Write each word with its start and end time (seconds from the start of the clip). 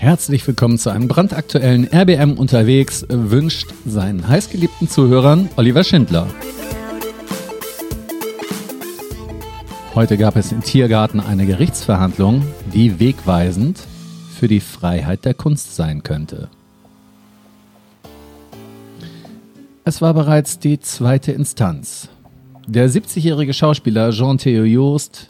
Herzlich 0.00 0.46
willkommen 0.46 0.78
zu 0.78 0.88
einem 0.88 1.08
brandaktuellen 1.08 1.86
RBM 1.92 2.38
unterwegs, 2.38 3.04
wünscht 3.10 3.68
seinen 3.84 4.26
heißgeliebten 4.26 4.88
Zuhörern 4.88 5.50
Oliver 5.56 5.84
Schindler. 5.84 6.26
Heute 9.94 10.16
gab 10.16 10.36
es 10.36 10.52
im 10.52 10.62
Tiergarten 10.62 11.20
eine 11.20 11.44
Gerichtsverhandlung, 11.44 12.42
die 12.72 12.98
wegweisend 12.98 13.78
für 14.34 14.48
die 14.48 14.60
Freiheit 14.60 15.26
der 15.26 15.34
Kunst 15.34 15.76
sein 15.76 16.02
könnte. 16.02 16.48
Es 19.84 20.00
war 20.00 20.14
bereits 20.14 20.58
die 20.58 20.80
zweite 20.80 21.32
Instanz. 21.32 22.08
Der 22.66 22.88
70-jährige 22.88 23.52
Schauspieler 23.52 24.12
Jean-Theo 24.12 24.64
Joost 24.64 25.28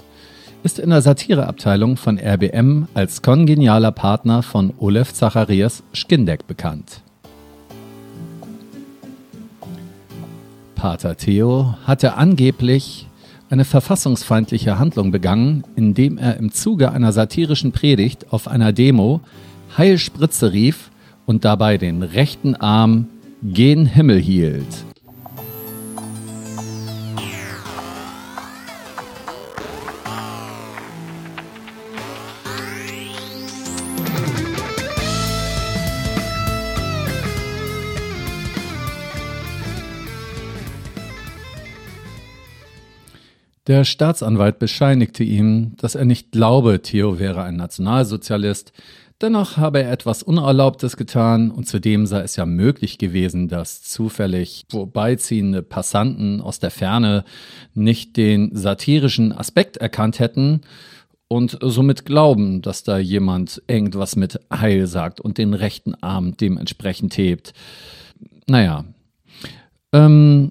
ist 0.63 0.79
in 0.79 0.91
der 0.91 1.03
Satireabteilung 1.03 1.97
von 1.97 2.19
RBM 2.19 2.89
als 2.95 3.23
kongenialer 3.23 3.93
Partner 3.93 4.43
von 4.43 4.73
Olef 4.79 5.13
Zacharias 5.13 5.83
Skindeck 5.95 6.47
bekannt. 6.47 7.03
Pater 10.75 11.17
Theo 11.17 11.75
hatte 11.87 12.15
angeblich 12.15 13.07
eine 13.51 13.65
verfassungsfeindliche 13.65 14.79
Handlung 14.79 15.11
begangen, 15.11 15.65
indem 15.77 16.19
er 16.19 16.37
im 16.37 16.53
Zuge 16.53 16.93
einer 16.93 17.13
satirischen 17.13 17.73
Predigt 17.73 18.33
auf 18.33 18.47
einer 18.49 18.73
Demo 18.73 19.21
Heilspritze 19.77 20.53
rief 20.53 20.91
und 21.27 21.45
dabei 21.45 21.79
den 21.79 22.03
rechten 22.03 22.55
Arm 22.55 23.09
gen 23.43 23.87
Himmel 23.87 24.21
hielt. 24.21 24.90
Der 43.71 43.85
Staatsanwalt 43.85 44.59
bescheinigte 44.59 45.23
ihm, 45.23 45.77
dass 45.77 45.95
er 45.95 46.05
nicht 46.05 46.33
glaube, 46.33 46.83
Theo 46.83 47.21
wäre 47.21 47.45
ein 47.45 47.55
Nationalsozialist, 47.55 48.73
dennoch 49.21 49.59
habe 49.59 49.81
er 49.81 49.93
etwas 49.93 50.25
Unerlaubtes 50.25 50.97
getan 50.97 51.53
und 51.53 51.69
zudem 51.69 52.05
sei 52.07 52.23
es 52.23 52.35
ja 52.35 52.47
möglich 52.47 52.99
gewesen, 52.99 53.47
dass 53.47 53.85
zufällig 53.85 54.65
vorbeiziehende 54.69 55.63
Passanten 55.63 56.41
aus 56.41 56.59
der 56.59 56.73
Ferne 56.73 57.23
nicht 57.73 58.17
den 58.17 58.57
satirischen 58.57 59.33
Aspekt 59.33 59.77
erkannt 59.77 60.19
hätten 60.19 60.63
und 61.29 61.57
somit 61.63 62.05
glauben, 62.05 62.63
dass 62.63 62.83
da 62.83 62.99
jemand 62.99 63.63
irgendwas 63.69 64.17
mit 64.17 64.41
Heil 64.53 64.89
sagt 64.89 65.21
und 65.21 65.39
den 65.39 65.55
rechten 65.55 65.95
Arm 65.95 66.37
dementsprechend 66.37 67.17
hebt. 67.17 67.53
Naja. 68.49 68.85
Ähm, 69.93 70.51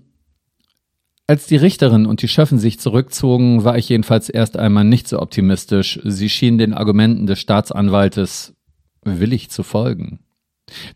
als 1.30 1.46
die 1.46 1.58
Richterin 1.58 2.08
und 2.08 2.24
die 2.24 2.28
Schöffen 2.28 2.58
sich 2.58 2.80
zurückzogen, 2.80 3.64
war 3.64 3.78
ich 3.78 3.88
jedenfalls 3.88 4.30
erst 4.30 4.58
einmal 4.58 4.84
nicht 4.84 5.08
so 5.08 5.20
optimistisch. 5.20 6.00
Sie 6.04 6.28
schienen 6.28 6.58
den 6.58 6.74
Argumenten 6.74 7.28
des 7.28 7.38
Staatsanwaltes 7.38 8.56
willig 9.04 9.52
zu 9.52 9.62
folgen. 9.62 10.22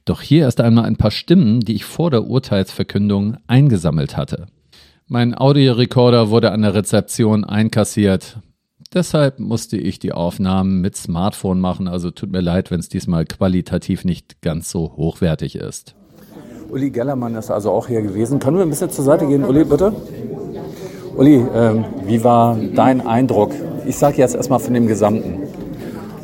Doch 0.05 0.21
hier 0.21 0.41
erst 0.41 0.59
einmal 0.59 0.85
ein 0.85 0.95
paar 0.95 1.11
Stimmen, 1.11 1.59
die 1.59 1.75
ich 1.75 1.85
vor 1.85 2.09
der 2.09 2.25
Urteilsverkündung 2.25 3.37
eingesammelt 3.45 4.17
hatte. 4.17 4.47
Mein 5.05 5.37
Audiorekorder 5.37 6.31
wurde 6.31 6.51
an 6.51 6.63
der 6.63 6.73
Rezeption 6.73 7.43
einkassiert. 7.43 8.39
Deshalb 8.91 9.37
musste 9.39 9.77
ich 9.77 9.99
die 9.99 10.13
Aufnahmen 10.13 10.81
mit 10.81 10.97
Smartphone 10.97 11.59
machen, 11.59 11.87
also 11.87 12.09
tut 12.09 12.31
mir 12.31 12.41
leid, 12.41 12.71
wenn 12.71 12.79
es 12.79 12.89
diesmal 12.89 13.25
qualitativ 13.25 14.03
nicht 14.03 14.41
ganz 14.41 14.71
so 14.71 14.95
hochwertig 14.97 15.53
ist. 15.57 15.93
Uli 16.73 16.89
Gellermann 16.89 17.35
ist 17.35 17.51
also 17.51 17.69
auch 17.69 17.87
hier 17.87 18.01
gewesen. 18.01 18.39
Können 18.39 18.57
wir 18.57 18.63
ein 18.63 18.69
bisschen 18.69 18.89
zur 18.89 19.05
Seite 19.05 19.27
gehen, 19.27 19.45
Uli, 19.45 19.63
bitte? 19.63 19.93
Uli, 21.15 21.45
ähm, 21.53 21.85
wie 22.07 22.23
war 22.23 22.57
dein 22.75 23.05
Eindruck? 23.05 23.51
Ich 23.85 23.95
sage 23.95 24.17
jetzt 24.17 24.33
erstmal 24.33 24.57
von 24.57 24.73
dem 24.73 24.87
Gesamten. 24.87 25.43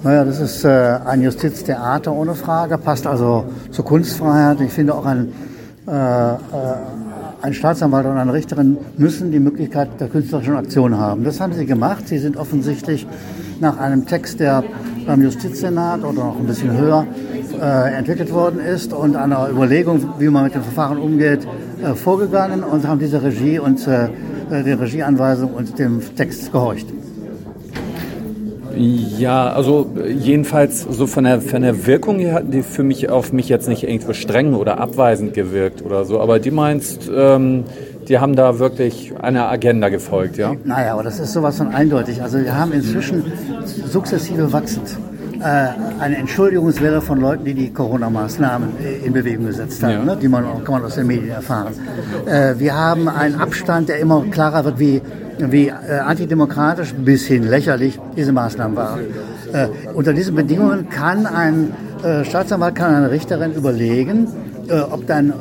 Naja, 0.01 0.25
das 0.25 0.39
ist 0.39 0.63
äh, 0.63 0.97
ein 1.05 1.21
Justiztheater 1.21 2.11
ohne 2.11 2.33
Frage, 2.33 2.79
passt 2.79 3.05
also 3.05 3.43
zur 3.69 3.85
Kunstfreiheit. 3.85 4.59
Ich 4.61 4.71
finde 4.71 4.95
auch 4.95 5.05
ein, 5.05 5.31
äh, 5.87 5.91
äh, 5.91 6.37
ein 7.43 7.53
Staatsanwalt 7.53 8.07
und 8.07 8.17
eine 8.17 8.33
Richterin 8.33 8.77
müssen 8.97 9.31
die 9.31 9.39
Möglichkeit 9.39 9.99
der 9.99 10.07
künstlerischen 10.07 10.55
Aktion 10.55 10.97
haben. 10.97 11.25
Das 11.25 11.39
haben 11.39 11.53
sie 11.53 11.67
gemacht. 11.67 12.07
Sie 12.07 12.17
sind 12.17 12.37
offensichtlich 12.37 13.05
nach 13.59 13.77
einem 13.77 14.07
Text, 14.07 14.39
der 14.39 14.63
beim 15.05 15.21
Justizsenat 15.21 16.03
oder 16.03 16.23
noch 16.23 16.39
ein 16.39 16.47
bisschen 16.47 16.75
höher 16.75 17.05
äh, 17.53 17.97
entwickelt 17.97 18.33
worden 18.33 18.59
ist 18.59 18.93
und 18.93 19.15
einer 19.15 19.49
Überlegung, 19.49 20.13
wie 20.19 20.29
man 20.29 20.45
mit 20.45 20.55
dem 20.55 20.63
Verfahren 20.63 20.97
umgeht, 20.97 21.47
äh, 21.83 21.93
vorgegangen 21.93 22.63
und 22.63 22.87
haben 22.87 22.99
dieser 22.99 23.23
Regie 23.23 23.59
und 23.59 23.87
äh, 23.87 24.09
der 24.51 24.79
Regieanweisung 24.79 25.53
und 25.53 25.77
dem 25.77 26.01
Text 26.15 26.51
gehorcht. 26.51 26.87
Ja, 28.75 29.49
also 29.51 29.87
jedenfalls 30.07 30.83
so 30.83 31.05
von 31.05 31.25
der, 31.25 31.41
von 31.41 31.61
der 31.61 31.85
Wirkung 31.85 32.19
her 32.19 32.33
hatten 32.33 32.51
die 32.51 32.61
für 32.61 32.83
mich 32.83 33.09
auf 33.09 33.33
mich 33.33 33.49
jetzt 33.49 33.67
nicht 33.67 33.83
irgendwo 33.83 34.13
streng 34.13 34.53
oder 34.53 34.79
abweisend 34.79 35.33
gewirkt 35.33 35.81
oder 35.81 36.05
so. 36.05 36.19
Aber 36.21 36.39
die 36.39 36.51
meinst, 36.51 37.11
ähm, 37.13 37.65
die 38.07 38.19
haben 38.19 38.35
da 38.35 38.57
wirklich 38.57 39.13
einer 39.21 39.49
Agenda 39.49 39.89
gefolgt, 39.89 40.37
ja? 40.37 40.55
Naja, 40.63 40.93
aber 40.93 41.03
das 41.03 41.19
ist 41.19 41.33
sowas 41.33 41.57
von 41.57 41.67
eindeutig. 41.67 42.21
Also 42.21 42.39
wir 42.39 42.57
haben 42.57 42.71
inzwischen 42.71 43.25
sukzessive 43.65 44.53
wachsend 44.53 44.97
eine 45.41 46.17
Entschuldigungswelle 46.17 47.01
von 47.01 47.19
Leuten, 47.19 47.45
die 47.45 47.53
die 47.53 47.71
Corona-Maßnahmen 47.71 48.69
in 49.05 49.13
Bewegung 49.13 49.45
gesetzt 49.45 49.81
haben, 49.83 49.91
ja. 49.91 50.03
ne, 50.03 50.17
die 50.21 50.27
man, 50.27 50.43
kann 50.63 50.73
man 50.73 50.85
aus 50.85 50.95
den 50.95 51.07
Medien 51.07 51.29
erfahren. 51.29 51.73
Äh, 52.25 52.55
wir 52.57 52.75
haben 52.75 53.07
einen 53.07 53.35
Abstand, 53.35 53.89
der 53.89 53.99
immer 53.99 54.23
klarer 54.31 54.65
wird, 54.65 54.79
wie, 54.79 55.01
wie 55.37 55.67
äh, 55.67 55.99
antidemokratisch 56.05 56.93
bis 56.93 57.25
hin 57.25 57.43
lächerlich 57.43 57.99
diese 58.17 58.31
Maßnahmen 58.31 58.75
waren. 58.75 58.99
Äh, 59.53 59.67
unter 59.93 60.13
diesen 60.13 60.35
Bedingungen 60.35 60.89
kann 60.89 61.25
ein 61.25 61.73
äh, 62.03 62.23
Staatsanwalt, 62.25 62.75
kann 62.75 62.93
eine 62.93 63.11
Richterin 63.11 63.53
überlegen, 63.53 64.27
äh, 64.67 64.79
ob 64.79 65.07
dann 65.07 65.33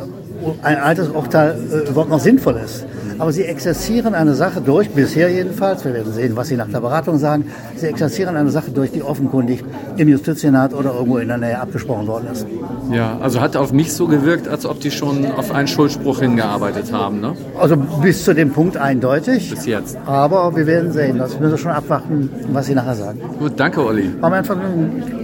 ein 0.62 0.76
altes 0.78 1.08
Urteil 1.08 1.56
überhaupt 1.88 2.10
noch 2.10 2.20
sinnvoll 2.20 2.60
ist. 2.64 2.86
Aber 3.18 3.32
sie 3.32 3.44
exerzieren 3.44 4.14
eine 4.14 4.34
Sache 4.34 4.60
durch, 4.60 4.90
bisher 4.90 5.30
jedenfalls, 5.30 5.84
wir 5.84 5.92
werden 5.92 6.12
sehen, 6.12 6.36
was 6.36 6.48
sie 6.48 6.56
nach 6.56 6.68
der 6.68 6.80
Beratung 6.80 7.18
sagen, 7.18 7.46
sie 7.76 7.86
exerzieren 7.86 8.36
eine 8.36 8.50
Sache 8.50 8.70
durch, 8.70 8.92
die 8.92 9.02
offenkundig 9.02 9.64
im 9.96 10.08
Justizsenat 10.08 10.72
oder 10.72 10.94
irgendwo 10.94 11.18
in 11.18 11.28
der 11.28 11.38
Nähe 11.38 11.58
abgesprochen 11.58 12.06
worden 12.06 12.28
ist. 12.32 12.46
Ja, 12.90 13.18
also 13.20 13.40
hat 13.40 13.56
auf 13.56 13.72
mich 13.72 13.92
so 13.92 14.06
gewirkt, 14.06 14.48
als 14.48 14.64
ob 14.64 14.80
die 14.80 14.90
schon 14.90 15.26
auf 15.32 15.52
einen 15.52 15.68
Schuldspruch 15.68 16.20
hingearbeitet 16.20 16.92
haben, 16.92 17.20
ne? 17.20 17.34
Also 17.58 17.76
bis 17.76 18.24
zu 18.24 18.34
dem 18.34 18.50
Punkt 18.50 18.76
eindeutig. 18.76 19.50
Bis 19.50 19.66
jetzt. 19.66 19.98
Aber 20.06 20.54
wir 20.56 20.66
werden 20.66 20.92
sehen. 20.92 21.20
Also 21.20 21.38
müssen 21.38 21.58
schon 21.58 21.72
abwarten, 21.72 22.30
was 22.52 22.66
sie 22.66 22.74
nachher 22.74 22.94
sagen. 22.94 23.20
Gut, 23.38 23.52
danke, 23.56 23.84
Olli. 23.84 24.10
War 24.20 24.30
mein 24.30 24.44
Vergnügen. 24.44 25.17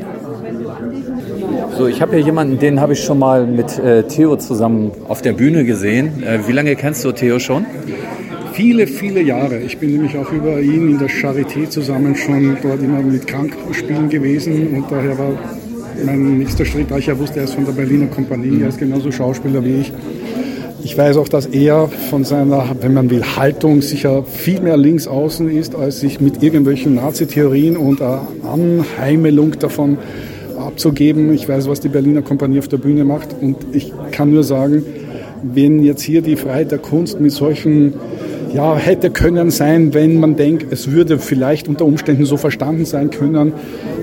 So, 1.76 1.88
ich 1.88 2.00
habe 2.00 2.14
hier 2.14 2.24
jemanden, 2.24 2.60
den 2.60 2.80
habe 2.80 2.92
ich 2.92 3.02
schon 3.02 3.18
mal 3.18 3.48
mit 3.48 3.80
äh, 3.80 4.04
Theo 4.04 4.36
zusammen 4.36 4.92
auf 5.08 5.22
der 5.22 5.32
Bühne 5.32 5.64
gesehen. 5.64 6.22
Äh, 6.22 6.46
wie 6.46 6.52
lange 6.52 6.76
kennst 6.76 7.04
du 7.04 7.10
Theo 7.10 7.40
schon? 7.40 7.66
Viele, 8.52 8.86
viele 8.86 9.20
Jahre. 9.20 9.58
Ich 9.58 9.78
bin 9.78 9.90
nämlich 9.90 10.16
auch 10.16 10.30
über 10.30 10.60
ihn 10.60 10.90
in 10.90 10.98
der 11.00 11.08
Charité 11.08 11.68
zusammen 11.68 12.14
schon 12.14 12.56
dort 12.62 12.80
immer 12.80 13.00
mit 13.00 13.26
Krankspielen 13.26 14.08
gewesen 14.08 14.68
und 14.76 14.84
daher 14.88 15.18
war 15.18 15.32
mein 16.06 16.38
nächster 16.38 16.64
Schritt, 16.64 16.92
da 16.92 16.98
ich 16.98 17.06
ja 17.06 17.18
wusste, 17.18 17.40
er 17.40 17.44
ist 17.46 17.54
von 17.54 17.64
der 17.64 17.72
Berliner 17.72 18.06
Kompanie, 18.06 18.62
er 18.62 18.68
ist 18.68 18.78
genauso 18.78 19.10
Schauspieler 19.10 19.64
wie 19.64 19.80
ich. 19.80 19.92
Ich 20.84 20.96
weiß 20.96 21.16
auch, 21.16 21.28
dass 21.28 21.46
er 21.46 21.88
von 21.88 22.22
seiner, 22.22 22.66
wenn 22.82 22.94
man 22.94 23.10
will, 23.10 23.24
Haltung 23.36 23.82
sicher 23.82 24.22
viel 24.22 24.60
mehr 24.60 24.76
links 24.76 25.08
außen 25.08 25.50
ist, 25.50 25.74
als 25.74 25.98
sich 25.98 26.20
mit 26.20 26.40
irgendwelchen 26.40 26.94
Nazi-Theorien 26.94 27.76
und 27.76 28.00
Anheimelung 28.00 29.58
davon 29.58 29.98
abzugeben. 30.64 31.32
Ich 31.32 31.48
weiß, 31.48 31.68
was 31.68 31.80
die 31.80 31.88
Berliner 31.88 32.22
Kompanie 32.22 32.58
auf 32.58 32.68
der 32.68 32.78
Bühne 32.78 33.04
macht 33.04 33.34
und 33.40 33.56
ich 33.72 33.92
kann 34.10 34.32
nur 34.32 34.44
sagen, 34.44 34.84
wenn 35.42 35.82
jetzt 35.82 36.02
hier 36.02 36.22
die 36.22 36.36
Freiheit 36.36 36.70
der 36.70 36.78
Kunst 36.78 37.20
mit 37.20 37.32
solchen 37.32 37.94
ja, 38.54 38.76
hätte 38.76 39.10
können 39.10 39.50
sein, 39.50 39.94
wenn 39.94 40.20
man 40.20 40.36
denkt, 40.36 40.66
es 40.70 40.92
würde 40.92 41.18
vielleicht 41.18 41.66
unter 41.66 41.84
Umständen 41.84 42.24
so 42.24 42.36
verstanden 42.36 42.84
sein 42.84 43.10
können, 43.10 43.52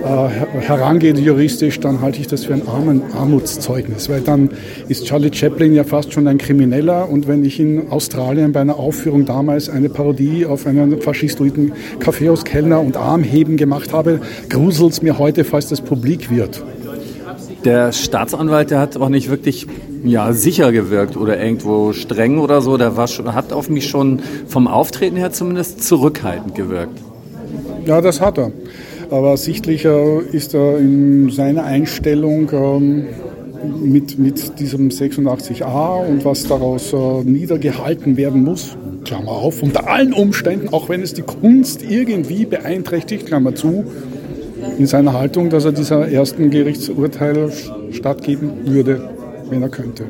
äh, 0.04 0.60
herangeht 0.60 1.18
juristisch, 1.18 1.80
dann 1.80 2.02
halte 2.02 2.20
ich 2.20 2.28
das 2.28 2.44
für 2.44 2.54
ein 2.54 2.68
Armen, 2.68 3.02
Armutszeugnis, 3.14 4.10
weil 4.10 4.20
dann 4.20 4.50
ist 4.90 5.06
Charlie 5.06 5.34
Chaplin 5.34 5.74
ja 5.74 5.86
fast 5.86 6.12
schon 6.12 6.28
ein 6.28 6.38
Krimineller 6.38 7.10
und 7.10 7.30
wenn 7.30 7.46
ich 7.46 7.62
in 7.62 7.90
Australien 7.92 8.52
bei 8.52 8.60
einer 8.60 8.78
Aufführung 8.78 9.26
damals 9.26 9.70
eine 9.70 9.88
Parodie 9.88 10.46
auf 10.46 10.68
einen 10.68 11.02
faschistoiden 11.02 11.72
Kaffeehauskellner 12.00 12.82
und 12.82 12.98
Armheben 12.98 13.56
gemacht 13.56 13.94
habe, 13.94 14.20
gruselt 14.50 14.92
es 14.92 15.02
mir 15.02 15.18
heute, 15.18 15.46
falls 15.46 15.70
das 15.70 15.80
publik 15.80 16.30
wird. 16.30 16.62
Der 17.64 17.92
Staatsanwalt, 17.92 18.72
der 18.72 18.80
hat 18.80 18.98
auch 18.98 19.10
nicht 19.10 19.30
wirklich 19.30 19.68
ja, 20.04 20.34
sicher 20.34 20.72
gewirkt 20.72 21.16
oder 21.16 21.40
irgendwo 21.40 21.94
streng 21.94 22.40
oder 22.40 22.62
so. 22.62 22.78
Der 22.78 22.98
war 22.98 23.08
schon, 23.08 23.34
hat 23.36 23.54
auf 23.54 23.70
mich 23.70 23.88
schon 23.88 24.20
vom 24.48 24.68
Auftreten 24.68 25.16
her 25.16 25.32
zumindest 25.32 25.84
zurückhaltend 25.84 26.56
gewirkt. 26.56 27.00
Ja, 27.86 28.02
das 28.02 28.20
hat 28.20 28.38
er. 28.38 28.52
Aber 29.12 29.36
sichtlich 29.38 29.86
ist 29.86 30.54
er 30.54 30.78
in 30.78 31.30
seiner 31.30 31.66
Einstellung 31.66 32.50
ähm, 32.54 33.06
mit, 33.84 34.18
mit 34.18 34.60
diesem 34.60 34.90
86a 34.90 36.08
und 36.08 36.26
was 36.26 36.48
daraus 36.48 36.94
äh, 36.94 37.24
niedergehalten 37.24 38.18
werden 38.18 38.44
muss, 38.44 38.78
Klammer 39.04 39.32
auf, 39.32 39.62
unter 39.62 39.90
allen 39.90 40.14
Umständen, 40.14 40.70
auch 40.70 40.90
wenn 40.90 41.02
es 41.02 41.14
die 41.14 41.24
Kunst 41.24 41.84
irgendwie 41.84 42.46
beeinträchtigt, 42.46 43.28
Klammer 43.28 43.56
zu, 43.56 43.86
in 44.78 44.88
seiner 44.88 45.14
Haltung, 45.14 45.50
dass 45.50 45.66
er 45.66 45.72
dieser 45.72 46.10
ersten 46.10 46.50
Gerichtsurteil 46.50 47.52
stattgeben 47.92 48.52
würde, 48.66 49.10
wenn 49.50 49.62
er 49.62 49.70
könnte. 49.70 50.06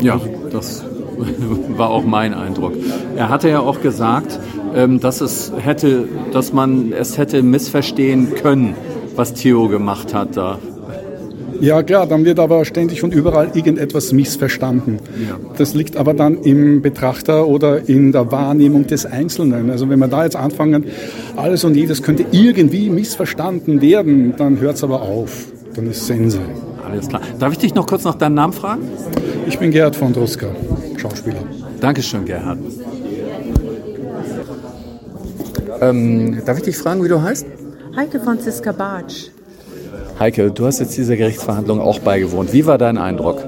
Ja, 0.00 0.20
das 0.50 0.84
war 1.76 1.90
auch 1.90 2.04
mein 2.04 2.34
Eindruck. 2.34 2.72
Er 3.16 3.28
hatte 3.28 3.48
ja 3.48 3.60
auch 3.60 3.80
gesagt, 3.80 4.38
ähm, 4.74 5.00
dass 5.00 5.20
es 5.20 5.52
hätte, 5.56 6.08
dass 6.32 6.52
man 6.52 6.92
es 6.92 7.18
hätte 7.18 7.42
missverstehen 7.42 8.34
können, 8.34 8.74
was 9.14 9.34
Theo 9.34 9.68
gemacht 9.68 10.14
hat 10.14 10.36
da. 10.36 10.58
Ja 11.62 11.80
klar, 11.84 12.08
dann 12.08 12.24
wird 12.24 12.40
aber 12.40 12.64
ständig 12.64 13.04
und 13.04 13.14
überall 13.14 13.52
irgendetwas 13.54 14.12
missverstanden. 14.12 14.98
Ja. 15.28 15.38
Das 15.56 15.74
liegt 15.74 15.96
aber 15.96 16.12
dann 16.12 16.42
im 16.42 16.82
Betrachter 16.82 17.46
oder 17.46 17.88
in 17.88 18.10
der 18.10 18.32
Wahrnehmung 18.32 18.88
des 18.88 19.06
Einzelnen. 19.06 19.70
Also 19.70 19.88
wenn 19.88 20.00
wir 20.00 20.08
da 20.08 20.24
jetzt 20.24 20.34
anfangen, 20.34 20.86
alles 21.36 21.62
und 21.62 21.76
jedes 21.76 22.02
könnte 22.02 22.24
irgendwie 22.32 22.90
missverstanden 22.90 23.80
werden, 23.80 24.34
dann 24.36 24.58
hört 24.58 24.74
es 24.74 24.82
aber 24.82 25.02
auf. 25.02 25.44
Dann 25.76 25.88
ist 25.88 26.04
Sense. 26.04 26.40
Alles 26.84 27.06
klar. 27.06 27.22
Darf 27.38 27.52
ich 27.52 27.58
dich 27.58 27.76
noch 27.76 27.86
kurz 27.86 28.02
nach 28.02 28.16
deinem 28.16 28.34
Namen 28.34 28.52
fragen? 28.52 28.82
Ich 29.46 29.56
bin 29.56 29.70
Gerhard 29.70 29.94
von 29.94 30.12
Druska, 30.12 30.48
Schauspieler. 30.96 31.44
Dankeschön, 31.80 32.24
Gerhard. 32.24 32.58
Ähm, 35.80 36.42
darf 36.44 36.58
ich 36.58 36.64
dich 36.64 36.76
fragen, 36.76 37.04
wie 37.04 37.08
du 37.08 37.22
heißt? 37.22 37.46
Heike 37.94 38.18
Franziska 38.18 38.72
Bartsch. 38.72 39.28
Heike, 40.22 40.52
du 40.52 40.66
hast 40.66 40.78
jetzt 40.78 40.96
dieser 40.96 41.16
Gerichtsverhandlung 41.16 41.80
auch 41.80 41.98
beigewohnt. 41.98 42.52
Wie 42.52 42.64
war 42.64 42.78
dein 42.78 42.96
Eindruck? 42.96 43.44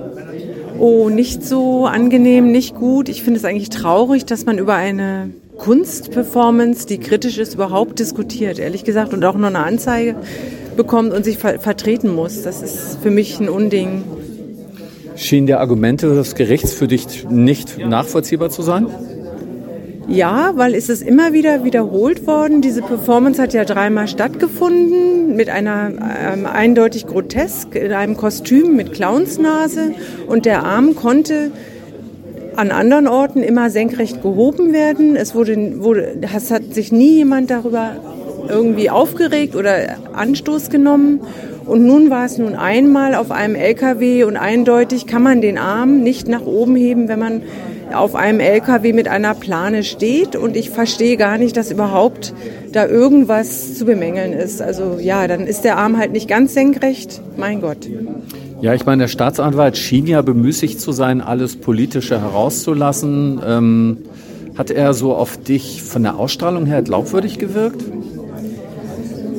Oh, 0.81 1.09
nicht 1.09 1.45
so 1.45 1.87
angenehm, 1.87 2.51
nicht 2.51 2.75
gut. 2.75 3.09
Ich 3.09 3.23
finde 3.23 3.39
es 3.39 3.45
eigentlich 3.45 3.69
traurig, 3.69 4.25
dass 4.25 4.45
man 4.45 4.59
über 4.59 4.75
eine 4.75 5.31
Kunstperformance, 5.57 6.89
die 6.89 6.99
kritisch 6.99 7.39
ist, 7.39 7.55
überhaupt 7.55 8.01
diskutiert, 8.01 8.59
ehrlich 8.59 8.83
gesagt, 8.83 9.15
und 9.15 9.25
auch 9.25 9.37
nur 9.37 9.47
eine 9.47 9.61
Anzeige 9.61 10.17
bekommt 10.77 11.13
und 11.13 11.25
sich 11.25 11.39
ver 11.39 11.61
vertreten 11.61 12.13
muss. 12.13 12.43
Das 12.43 12.61
ist 12.61 12.99
für 13.01 13.13
mich 13.13 13.39
ein 13.39 13.49
Unding. 13.49 14.03
Schienen 15.15 15.47
die 15.47 15.55
Argumente 15.55 16.13
des 16.13 16.35
Gerichts 16.35 16.73
für 16.73 16.89
dich 16.89 17.25
nicht 17.31 17.79
nachvollziehbar 17.79 18.51
zu 18.51 18.63
sein? 18.63 18.89
Ja, 20.07 20.53
weil 20.55 20.75
es 20.75 20.89
ist 20.89 21.03
immer 21.03 21.33
wieder 21.33 21.65
wiederholt 21.65 22.27
worden. 22.27 22.61
Diese 22.61 22.83
Performance 22.83 23.41
hat 23.41 23.55
ja 23.55 23.65
dreimal 23.65 24.07
stattgefunden 24.07 25.35
mit 25.35 25.49
einer 25.49 25.93
ähm, 26.33 26.47
eindeutig 26.47 27.07
grotesk 27.07 27.75
in 27.75 27.93
einem 27.93 28.17
Kostüm 28.17 28.77
mit 28.77 28.93
Clownsnase 28.93 29.95
und 30.27 30.45
der 30.45 30.63
Arm 30.63 30.95
konnte 30.95 31.53
an 32.57 32.71
anderen 32.71 33.09
Orten 33.09 33.43
immer 33.43 33.71
senkrecht 33.71 34.23
gehoben 34.23 34.73
werden. 34.73 35.17
Es 35.17 35.35
wurde, 35.35 35.83
wurde, 35.83 36.19
es 36.35 36.51
hat 36.51 36.75
sich 36.75 36.93
nie 36.93 37.17
jemand 37.17 37.51
darüber 37.51 37.97
irgendwie 38.49 38.91
aufgeregt 38.91 39.57
oder 39.57 39.97
Anstoß 40.13 40.71
genommen. 40.71 41.21
Und 41.65 41.87
nun 41.87 42.11
war 42.11 42.27
es 42.27 42.37
nun 42.37 42.55
einmal 42.55 43.15
auf 43.15 43.31
einem 43.31 43.55
LKW 43.55 44.25
und 44.25 44.37
eindeutig 44.37 45.07
kann 45.07 45.23
man 45.23 45.41
den 45.41 45.57
Arm 45.57 46.03
nicht 46.03 46.29
nach 46.29 46.45
oben 46.45 46.77
heben, 46.77 47.09
wenn 47.09 47.19
man 47.19 47.43
auf 47.93 48.15
einem 48.15 48.41
LKW 48.41 48.93
mit 48.93 49.09
einer 49.09 49.35
Plane 49.35 49.83
steht 49.83 50.37
und 50.37 50.57
ich 50.57 50.71
verstehe 50.71 51.17
gar 51.17 51.39
nicht, 51.39 51.57
dass 51.57 51.71
überhaupt 51.71 52.33
da 52.73 52.87
irgendwas 52.87 53.75
zu 53.75 53.85
bemängeln 53.85 54.33
ist. 54.33 54.63
Also 54.63 54.99
ja, 55.01 55.27
dann 55.27 55.47
ist 55.47 55.65
der 55.65 55.79
Arm 55.79 55.99
halt 55.99 56.13
nicht 56.13 56.29
ganz 56.29 56.55
senkrecht. 56.55 57.21
Mein 57.37 57.61
Gott. 57.61 57.89
Ja, 58.61 58.75
ich 58.75 58.87
meine, 58.87 59.05
der 59.05 59.09
Staatsanwalt 59.09 59.77
schien 59.77 60.07
ja 60.07 60.23
bemüßigt 60.23 60.81
zu 60.81 60.93
sein, 60.93 61.21
alles 61.21 61.57
Politische 61.57 62.21
herauszulassen. 62.21 63.41
Ähm, 63.47 63.99
hat 64.57 64.71
er 64.71 64.95
so 64.95 65.15
auf 65.15 65.37
dich 65.37 65.83
von 65.83 66.03
der 66.03 66.17
Ausstrahlung 66.17 66.65
her 66.65 66.83
glaubwürdig 66.83 67.39
gewirkt? 67.39 67.83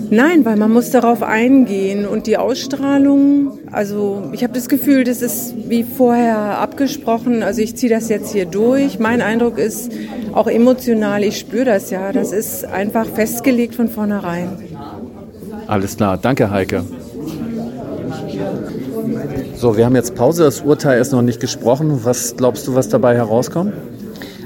Nein, 0.10 0.46
weil 0.46 0.56
man 0.56 0.72
muss 0.72 0.92
darauf 0.92 1.24
eingehen 1.24 2.06
und 2.06 2.28
die 2.28 2.38
Ausstrahlung, 2.38 3.60
also 3.72 4.24
ich 4.34 4.44
habe 4.44 4.54
das 4.54 4.69
Gefühl, 4.69 5.04
das 5.04 5.22
ist 5.22 5.54
wie 5.69 5.84
vorher 5.84 6.60
abgesprochen, 6.60 7.44
also 7.44 7.62
ich 7.62 7.75
ziehe 7.75 7.90
das 7.90 8.10
jetzt 8.10 8.31
hier 8.31 8.46
durch. 8.46 9.00
Mein 9.00 9.22
Eindruck 9.22 9.57
ist 9.57 9.92
auch 10.34 10.48
emotional, 10.48 11.24
ich 11.24 11.40
spüre 11.40 11.66
das 11.66 11.90
ja, 11.90 12.12
das 12.12 12.31
ist 12.31 12.66
einfach 12.66 13.06
festgelegt 13.06 13.75
von 13.75 13.90
vornherein. 13.90 14.50
Alles 15.68 15.98
klar, 15.98 16.18
danke 16.18 16.50
Heike. 16.51 16.84
So, 19.56 19.78
wir 19.78 19.86
haben 19.86 19.96
jetzt 19.96 20.16
Pause, 20.16 20.44
das 20.44 20.62
Urteil 20.62 21.00
ist 21.00 21.12
noch 21.12 21.22
nicht 21.22 21.40
gesprochen. 21.40 22.01
Was 22.04 22.36
glaubst 22.36 22.68
du, 22.68 22.75
was 22.75 22.90
dabei 22.90 23.16
herauskommt? 23.16 23.74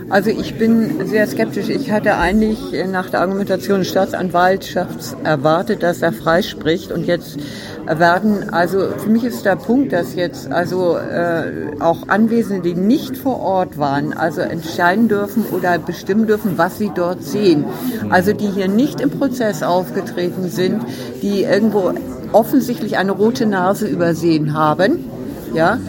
Also 0.10 0.32
ich 0.32 0.58
bin 0.58 1.08
sehr 1.08 1.28
skeptisch. 1.28 1.70
Ich 1.70 1.92
hatte 1.92 2.18
eigentlich 2.18 2.58
nach 2.88 3.12
der 3.12 3.22
Argumentation 3.22 3.80
des 3.80 3.90
Staatsanwaltschafts 3.90 5.16
erwartet, 5.24 5.84
dass 5.84 6.02
er 6.02 6.12
freispricht 6.12 6.92
und 6.92 7.06
jetzt 7.06 7.38
werden, 7.86 8.50
also 8.50 8.88
für 8.98 9.10
mich 9.10 9.24
ist 9.24 9.46
der 9.46 9.56
Punkt, 9.56 9.94
dass 9.94 10.16
jetzt 10.16 10.52
also 10.52 10.98
äh, 10.98 11.72
auch 11.80 12.08
Anwesende, 12.08 12.62
die 12.62 12.76
nicht 12.76 13.18
vor 13.18 13.40
Ort 13.40 13.78
waren, 13.78 14.14
also 14.14 14.42
entscheiden 14.42 15.08
dürfen 15.08 15.46
oder 15.52 15.78
bestimmen 15.78 16.26
dürfen, 16.26 16.58
was 16.58 16.80
sie 16.80 16.92
dort 16.94 17.24
sehen. 17.24 17.66
Also 18.10 18.34
die 18.34 18.48
hier 18.48 18.68
nicht 18.68 19.02
im 19.02 19.12
Prozess 19.12 19.62
aufgetreten 19.62 20.50
sind, 20.50 20.82
die 21.22 21.44
irgendwo 21.44 21.94
offensichtlich 22.32 22.98
eine 22.98 23.12
rote 23.12 23.46
Nase 23.46 23.88
übersehen 23.88 24.54
haben, 24.54 25.06
ja, 25.54 25.80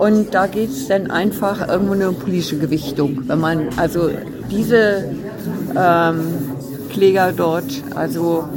und 0.00 0.32
da 0.32 0.46
geht 0.46 0.70
es 0.70 0.88
dann 0.88 1.10
einfach 1.10 1.68
irgendwo 1.68 1.92
eine 1.92 2.10
politische 2.12 2.56
Gewichtung. 2.56 3.24
Wenn 3.26 3.38
man 3.38 3.68
also 3.76 4.10
diese 4.50 5.04
ähm, 5.76 6.20
Kläger 6.90 7.32
dort, 7.36 7.70
also 7.94 8.48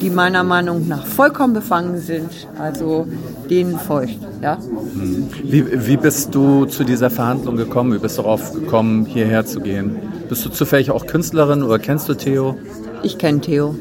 die 0.00 0.08
meiner 0.08 0.42
Meinung 0.42 0.88
nach 0.88 1.04
vollkommen 1.04 1.52
befangen 1.52 1.98
sind, 1.98 2.30
also 2.58 3.06
denen 3.50 3.78
feucht. 3.78 4.18
Ja? 4.42 4.56
Hm. 4.56 5.28
Wie, 5.44 5.86
wie 5.86 5.96
bist 5.98 6.34
du 6.34 6.64
zu 6.64 6.82
dieser 6.82 7.10
Verhandlung 7.10 7.56
gekommen? 7.56 7.92
Wie 7.92 7.98
bist 7.98 8.16
du 8.16 8.22
darauf 8.22 8.54
gekommen, 8.54 9.04
hierher 9.04 9.44
zu 9.44 9.60
gehen? 9.60 9.96
Bist 10.30 10.46
du 10.46 10.48
zufällig 10.48 10.90
auch 10.90 11.06
Künstlerin 11.06 11.62
oder 11.62 11.78
kennst 11.78 12.08
du 12.08 12.14
Theo? 12.14 12.56
Ich 13.02 13.18
kenne 13.18 13.40
Theo. 13.40 13.74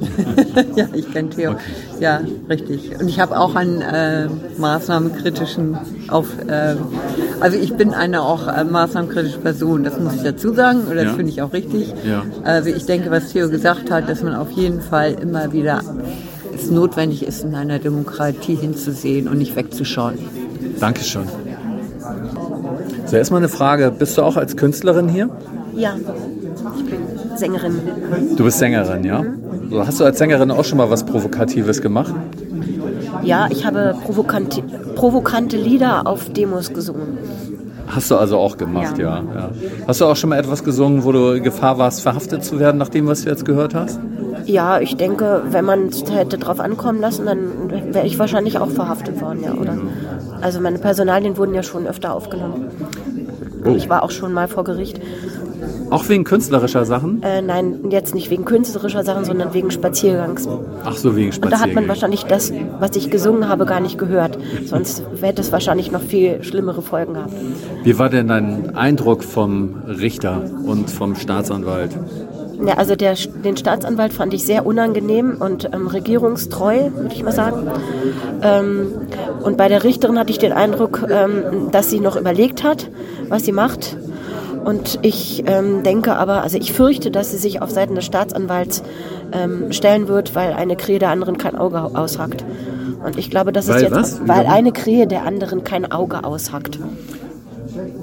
ja, 0.76 0.86
ich 0.92 1.12
kenne 1.12 1.30
Theo. 1.30 1.52
Okay. 1.52 1.60
Ja, 2.00 2.20
richtig. 2.48 2.90
Und 3.00 3.08
ich 3.08 3.20
habe 3.20 3.38
auch 3.38 3.54
einen 3.54 3.80
äh, 3.80 4.28
maßnahmenkritischen 4.58 5.78
auf. 6.08 6.26
Äh, 6.46 6.76
also 7.40 7.56
ich 7.58 7.74
bin 7.74 7.94
eine 7.94 8.22
auch 8.22 8.48
äh, 8.48 8.64
maßnahmenkritische 8.64 9.38
Person. 9.38 9.84
Das 9.84 9.98
muss 9.98 10.14
ich 10.14 10.22
dazu 10.22 10.52
sagen. 10.52 10.82
Oder 10.86 10.96
das 10.96 11.04
ja. 11.04 11.12
finde 11.14 11.30
ich 11.30 11.42
auch 11.42 11.52
richtig. 11.52 11.92
Ja. 12.04 12.22
Also 12.42 12.70
ich 12.70 12.86
denke, 12.86 13.10
was 13.10 13.32
Theo 13.32 13.48
gesagt 13.48 13.90
hat, 13.90 14.08
dass 14.08 14.22
man 14.22 14.34
auf 14.34 14.50
jeden 14.52 14.80
Fall 14.80 15.14
immer 15.14 15.52
wieder 15.52 15.82
es 16.54 16.70
notwendig 16.70 17.26
ist, 17.26 17.44
in 17.44 17.54
einer 17.54 17.78
Demokratie 17.78 18.54
hinzusehen 18.54 19.28
und 19.28 19.38
nicht 19.38 19.56
wegzuschauen. 19.56 20.18
Dankeschön. 20.78 21.24
So, 23.06 23.16
erstmal 23.16 23.40
eine 23.40 23.48
Frage. 23.48 23.90
Bist 23.90 24.18
du 24.18 24.22
auch 24.22 24.36
als 24.36 24.56
Künstlerin 24.56 25.08
hier? 25.08 25.30
Ja, 25.76 25.96
ich 26.76 26.84
bin 26.84 27.00
Sängerin. 27.36 27.80
Du 28.36 28.44
bist 28.44 28.58
Sängerin, 28.58 29.04
ja? 29.04 29.22
Mhm. 29.22 29.43
Hast 29.72 30.00
du 30.00 30.04
als 30.04 30.18
Sängerin 30.18 30.50
auch 30.50 30.64
schon 30.64 30.78
mal 30.78 30.90
was 30.90 31.04
Provokatives 31.04 31.80
gemacht? 31.80 32.14
Ja, 33.22 33.48
ich 33.50 33.64
habe 33.64 33.96
provokante, 34.04 34.62
provokante 34.94 35.56
Lieder 35.56 36.06
auf 36.06 36.30
Demos 36.32 36.72
gesungen. 36.72 37.18
Hast 37.86 38.10
du 38.10 38.16
also 38.16 38.38
auch 38.38 38.56
gemacht, 38.56 38.98
ja. 38.98 39.18
Ja, 39.18 39.34
ja. 39.34 39.50
Hast 39.86 40.00
du 40.00 40.06
auch 40.06 40.16
schon 40.16 40.30
mal 40.30 40.38
etwas 40.38 40.64
gesungen, 40.64 41.04
wo 41.04 41.12
du 41.12 41.40
Gefahr 41.40 41.78
warst, 41.78 42.02
verhaftet 42.02 42.44
zu 42.44 42.58
werden, 42.58 42.78
nach 42.78 42.88
dem, 42.88 43.06
was 43.06 43.22
du 43.22 43.30
jetzt 43.30 43.44
gehört 43.44 43.74
hast? 43.74 44.00
Ja, 44.46 44.80
ich 44.80 44.96
denke, 44.96 45.42
wenn 45.50 45.64
man 45.64 45.88
es 45.88 46.04
hätte 46.10 46.38
drauf 46.38 46.60
ankommen 46.60 47.00
lassen, 47.00 47.26
dann 47.26 47.94
wäre 47.94 48.06
ich 48.06 48.18
wahrscheinlich 48.18 48.58
auch 48.58 48.70
verhaftet 48.70 49.20
worden, 49.20 49.42
ja, 49.44 49.54
oder? 49.54 49.78
Also 50.40 50.60
meine 50.60 50.78
Personalien 50.78 51.36
wurden 51.36 51.54
ja 51.54 51.62
schon 51.62 51.86
öfter 51.86 52.14
aufgenommen. 52.14 52.68
Oh. 53.64 53.70
Ich 53.70 53.88
war 53.88 54.02
auch 54.02 54.10
schon 54.10 54.32
mal 54.32 54.48
vor 54.48 54.64
Gericht 54.64 55.00
auch 55.94 56.08
wegen 56.08 56.24
künstlerischer 56.24 56.84
Sachen? 56.84 57.22
Äh, 57.22 57.40
nein, 57.40 57.90
jetzt 57.90 58.14
nicht 58.14 58.28
wegen 58.30 58.44
künstlerischer 58.44 59.04
Sachen, 59.04 59.24
sondern 59.24 59.54
wegen 59.54 59.70
Spaziergangs. 59.70 60.48
Ach 60.84 60.96
so, 60.96 61.14
wegen 61.14 61.32
Spaziergangs. 61.32 61.44
Und 61.44 61.52
da 61.52 61.60
hat 61.60 61.74
man 61.74 61.88
wahrscheinlich 61.88 62.24
das, 62.24 62.52
was 62.80 62.96
ich 62.96 63.10
gesungen 63.10 63.48
habe, 63.48 63.64
gar 63.64 63.80
nicht 63.80 63.96
gehört. 63.96 64.36
Sonst 64.66 65.04
hätte 65.20 65.40
es 65.40 65.52
wahrscheinlich 65.52 65.92
noch 65.92 66.02
viel 66.02 66.42
schlimmere 66.42 66.82
Folgen 66.82 67.14
gehabt. 67.14 67.32
Wie 67.84 67.98
war 67.98 68.08
denn 68.08 68.28
dein 68.28 68.76
Eindruck 68.76 69.22
vom 69.22 69.82
Richter 69.86 70.42
und 70.66 70.90
vom 70.90 71.14
Staatsanwalt? 71.14 71.92
Ja, 72.66 72.74
also 72.74 72.96
der, 72.96 73.14
den 73.44 73.56
Staatsanwalt 73.56 74.12
fand 74.12 74.32
ich 74.34 74.44
sehr 74.44 74.64
unangenehm 74.66 75.36
und 75.38 75.68
ähm, 75.72 75.86
regierungstreu, 75.86 76.90
würde 76.94 77.14
ich 77.14 77.22
mal 77.22 77.32
sagen. 77.32 77.68
Ähm, 78.42 78.86
und 79.42 79.56
bei 79.56 79.68
der 79.68 79.84
Richterin 79.84 80.18
hatte 80.18 80.30
ich 80.30 80.38
den 80.38 80.52
Eindruck, 80.52 81.06
ähm, 81.08 81.70
dass 81.72 81.90
sie 81.90 82.00
noch 82.00 82.16
überlegt 82.16 82.62
hat, 82.64 82.90
was 83.28 83.44
sie 83.44 83.52
macht 83.52 83.96
und 84.64 84.98
ich 85.02 85.44
ähm, 85.46 85.82
denke 85.82 86.16
aber, 86.16 86.42
also 86.42 86.58
ich 86.58 86.72
fürchte, 86.72 87.10
dass 87.10 87.30
sie 87.30 87.38
sich 87.38 87.60
auf 87.62 87.70
Seiten 87.70 87.94
des 87.94 88.04
Staatsanwalts 88.04 88.82
ähm, 89.32 89.72
stellen 89.72 90.08
wird, 90.08 90.34
weil 90.34 90.52
eine 90.52 90.76
Krähe 90.76 90.98
der 90.98 91.10
anderen 91.10 91.38
kein 91.38 91.56
Auge 91.56 91.78
aushackt. 91.94 92.44
Und 93.04 93.18
ich 93.18 93.30
glaube, 93.30 93.52
das 93.52 93.68
ist 93.68 93.82
jetzt, 93.82 93.92
was? 93.92 94.26
weil 94.26 94.46
eine 94.46 94.72
Krähe 94.72 95.06
der 95.06 95.24
anderen 95.24 95.62
kein 95.64 95.90
Auge 95.92 96.24
aushackt. 96.24 96.78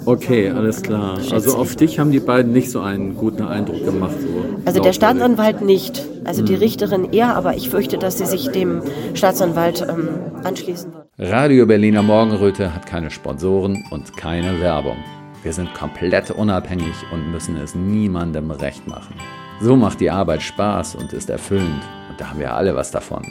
Okay, 0.05 0.49
alles 0.49 0.81
klar. 0.81 1.17
Also 1.31 1.55
auf 1.57 1.75
dich 1.75 1.99
haben 1.99 2.11
die 2.11 2.19
beiden 2.19 2.51
nicht 2.51 2.71
so 2.71 2.81
einen 2.81 3.15
guten 3.15 3.43
Eindruck 3.43 3.85
gemacht. 3.85 4.15
So 4.19 4.27
Also 4.65 4.81
der. 4.81 4.93
Staatsanwalt 4.93 5.61
nicht, 5.61 6.03
also 6.23 6.39
Hm. 6.39 6.45
die 6.47 6.55
Richterin 6.55 7.13
eher, 7.13 7.35
aber 7.35 7.55
ich 7.55 7.69
fürchte, 7.69 7.97
dass 7.97 8.17
sie 8.17 8.25
sich 8.25 8.49
dem 8.49 8.81
Staatsanwalt 9.13 9.85
ähm, 9.87 10.09
anschließen 10.43 10.91
wird. 10.93 11.05
Radio 11.19 11.65
Berliner 11.65 12.01
Morgenröte 12.03 12.73
hat 12.73 12.85
keine 12.85 13.11
Sponsoren 13.11 13.83
und 13.91 14.17
keine 14.17 14.59
Werbung. 14.59 14.97
Wir 15.43 15.53
sind 15.53 15.73
komplett 15.73 16.29
unabhängig 16.29 16.93
und 17.11 17.31
müssen 17.31 17.57
es 17.57 17.73
niemandem 17.73 18.51
recht 18.51 18.87
machen. 18.87 19.15
So 19.59 19.75
macht 19.75 19.99
die 19.99 20.11
Arbeit 20.11 20.43
Spaß 20.43 20.95
und 20.95 21.13
ist 21.13 21.29
erfüllend 21.29 21.81
und 22.09 22.21
da 22.21 22.29
haben 22.29 22.39
wir 22.39 22.53
alle 22.53 22.75
was 22.75 22.91
davon. 22.91 23.25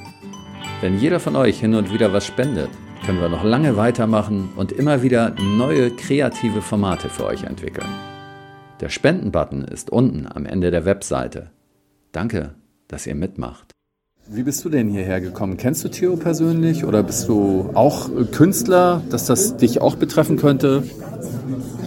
Wenn 0.81 0.99
jeder 0.99 1.21
von 1.21 1.37
euch 1.37 1.61
hin 1.61 1.75
und 1.75 1.93
wieder 1.93 2.13
was 2.13 2.27
spendet, 2.27 2.71
können 3.07 3.21
wir 3.21 3.29
noch 3.29 3.45
lange 3.45 3.77
weitermachen 3.77 4.51
und 4.57 4.73
immer 4.73 5.03
wieder 5.03 5.35
neue 5.41 5.91
kreative 5.91 6.63
Formate 6.63 7.09
für 7.09 7.27
euch 7.27 7.45
entwickeln. 7.45 7.89
Der 8.81 8.89
Spenden-Button 8.89 9.65
ist 9.65 9.91
unten 9.91 10.27
am 10.27 10.47
Ende 10.47 10.71
der 10.71 10.85
Webseite. 10.85 11.51
Danke, 12.13 12.55
dass 12.89 13.07
ihr 13.07 13.15
mitmacht. 13.15 13.73
Wie 14.27 14.43
bist 14.43 14.65
du 14.65 14.69
denn 14.69 14.89
hierher 14.89 15.21
gekommen? 15.21 15.57
Kennst 15.57 15.85
du 15.85 15.89
Theo 15.89 16.17
persönlich 16.17 16.85
oder 16.85 17.03
bist 17.03 17.29
du 17.29 17.71
auch 17.75 18.09
Künstler, 18.33 19.03
dass 19.11 19.27
das 19.27 19.57
dich 19.57 19.81
auch 19.81 19.97
betreffen 19.97 20.37
könnte? 20.37 20.85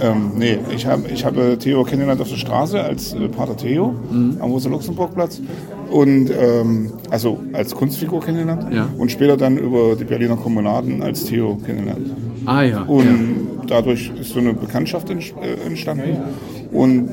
Ähm, 0.02 0.32
nee, 0.38 0.58
ich 0.76 0.86
habe 0.86 1.04
ich 1.14 1.24
hab, 1.26 1.38
äh, 1.38 1.58
Theo 1.58 1.84
kennengelernt 1.84 2.22
auf 2.22 2.30
der 2.30 2.36
Straße 2.38 2.82
als 2.82 3.14
äh, 3.14 3.28
Pater 3.28 3.56
Theo 3.56 3.94
am 4.40 4.52
Rosa-Luxemburg-Platz. 4.52 5.42
Und 5.92 6.32
ähm, 6.32 6.92
also 7.12 7.40
als 7.54 7.76
Kunstfigur 7.76 8.22
kennengelernt 8.22 8.74
Ja. 8.74 8.90
und 8.98 9.12
später 9.12 9.38
dann 9.38 9.58
über 9.58 9.96
die 9.96 10.06
Berliner 10.06 10.36
Kommunaden 10.38 11.04
als 11.04 11.26
Theo 11.26 11.58
kennengelernt. 11.64 12.10
Ah 12.46 12.64
ja. 12.64 12.82
Und 12.82 13.48
dadurch 13.68 14.12
ist 14.20 14.32
so 14.34 14.40
eine 14.40 14.54
Bekanntschaft 14.54 15.10
äh, 15.12 15.18
entstanden. 15.68 16.18
Und 16.72 17.10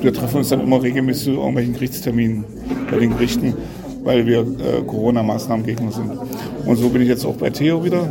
wir 0.00 0.12
treffen 0.14 0.38
uns 0.38 0.48
dann 0.48 0.60
immer 0.60 0.82
regelmäßig 0.82 1.24
zu 1.24 1.30
irgendwelchen 1.32 1.74
Gerichtsterminen 1.74 2.44
bei 2.90 2.98
den 2.98 3.10
Gerichten, 3.10 3.52
weil 4.04 4.26
wir 4.26 4.40
äh, 4.40 4.82
Corona-Maßnahmengegner 4.86 5.92
sind. 5.92 6.10
Und 6.64 6.76
so 6.76 6.88
bin 6.88 7.02
ich 7.02 7.08
jetzt 7.08 7.26
auch 7.26 7.34
bei 7.36 7.50
Theo 7.50 7.84
wieder 7.84 8.08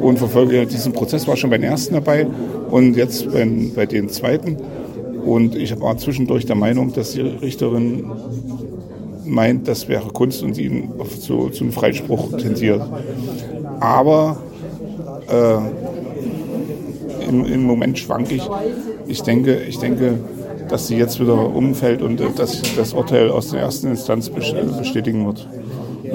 und 0.00 0.18
verfolge 0.18 0.66
diesen 0.66 0.92
Prozess, 0.92 1.26
war 1.26 1.36
schon 1.36 1.50
beim 1.50 1.62
ersten 1.62 1.94
dabei 1.94 2.26
und 2.70 2.96
jetzt 2.96 3.32
bei, 3.32 3.46
bei 3.74 3.86
den 3.86 4.08
zweiten. 4.08 4.56
Und 5.24 5.56
ich 5.56 5.78
war 5.80 5.96
zwischendurch 5.98 6.46
der 6.46 6.56
Meinung, 6.56 6.92
dass 6.92 7.12
die 7.12 7.20
Richterin 7.20 8.04
meint, 9.24 9.66
das 9.66 9.88
wäre 9.88 10.08
Kunst 10.08 10.42
und 10.42 10.56
ihn 10.56 10.90
zu, 11.20 11.48
zum 11.48 11.72
Freispruch 11.72 12.36
tendiert. 12.36 12.82
Aber 13.80 14.38
äh, 15.28 15.56
im, 17.28 17.44
im 17.44 17.62
Moment 17.64 17.98
schwank 17.98 18.30
ich. 18.30 18.48
Ich 19.08 19.22
denke, 19.22 19.56
ich 19.68 19.78
denke, 19.78 20.20
dass 20.68 20.86
sie 20.86 20.96
jetzt 20.96 21.20
wieder 21.20 21.54
umfällt 21.54 22.02
und 22.02 22.20
äh, 22.20 22.26
dass 22.36 22.62
das 22.76 22.92
Urteil 22.92 23.30
aus 23.30 23.50
der 23.50 23.60
ersten 23.60 23.88
Instanz 23.88 24.30
bes- 24.30 24.78
bestätigen 24.78 25.26
wird. 25.26 25.48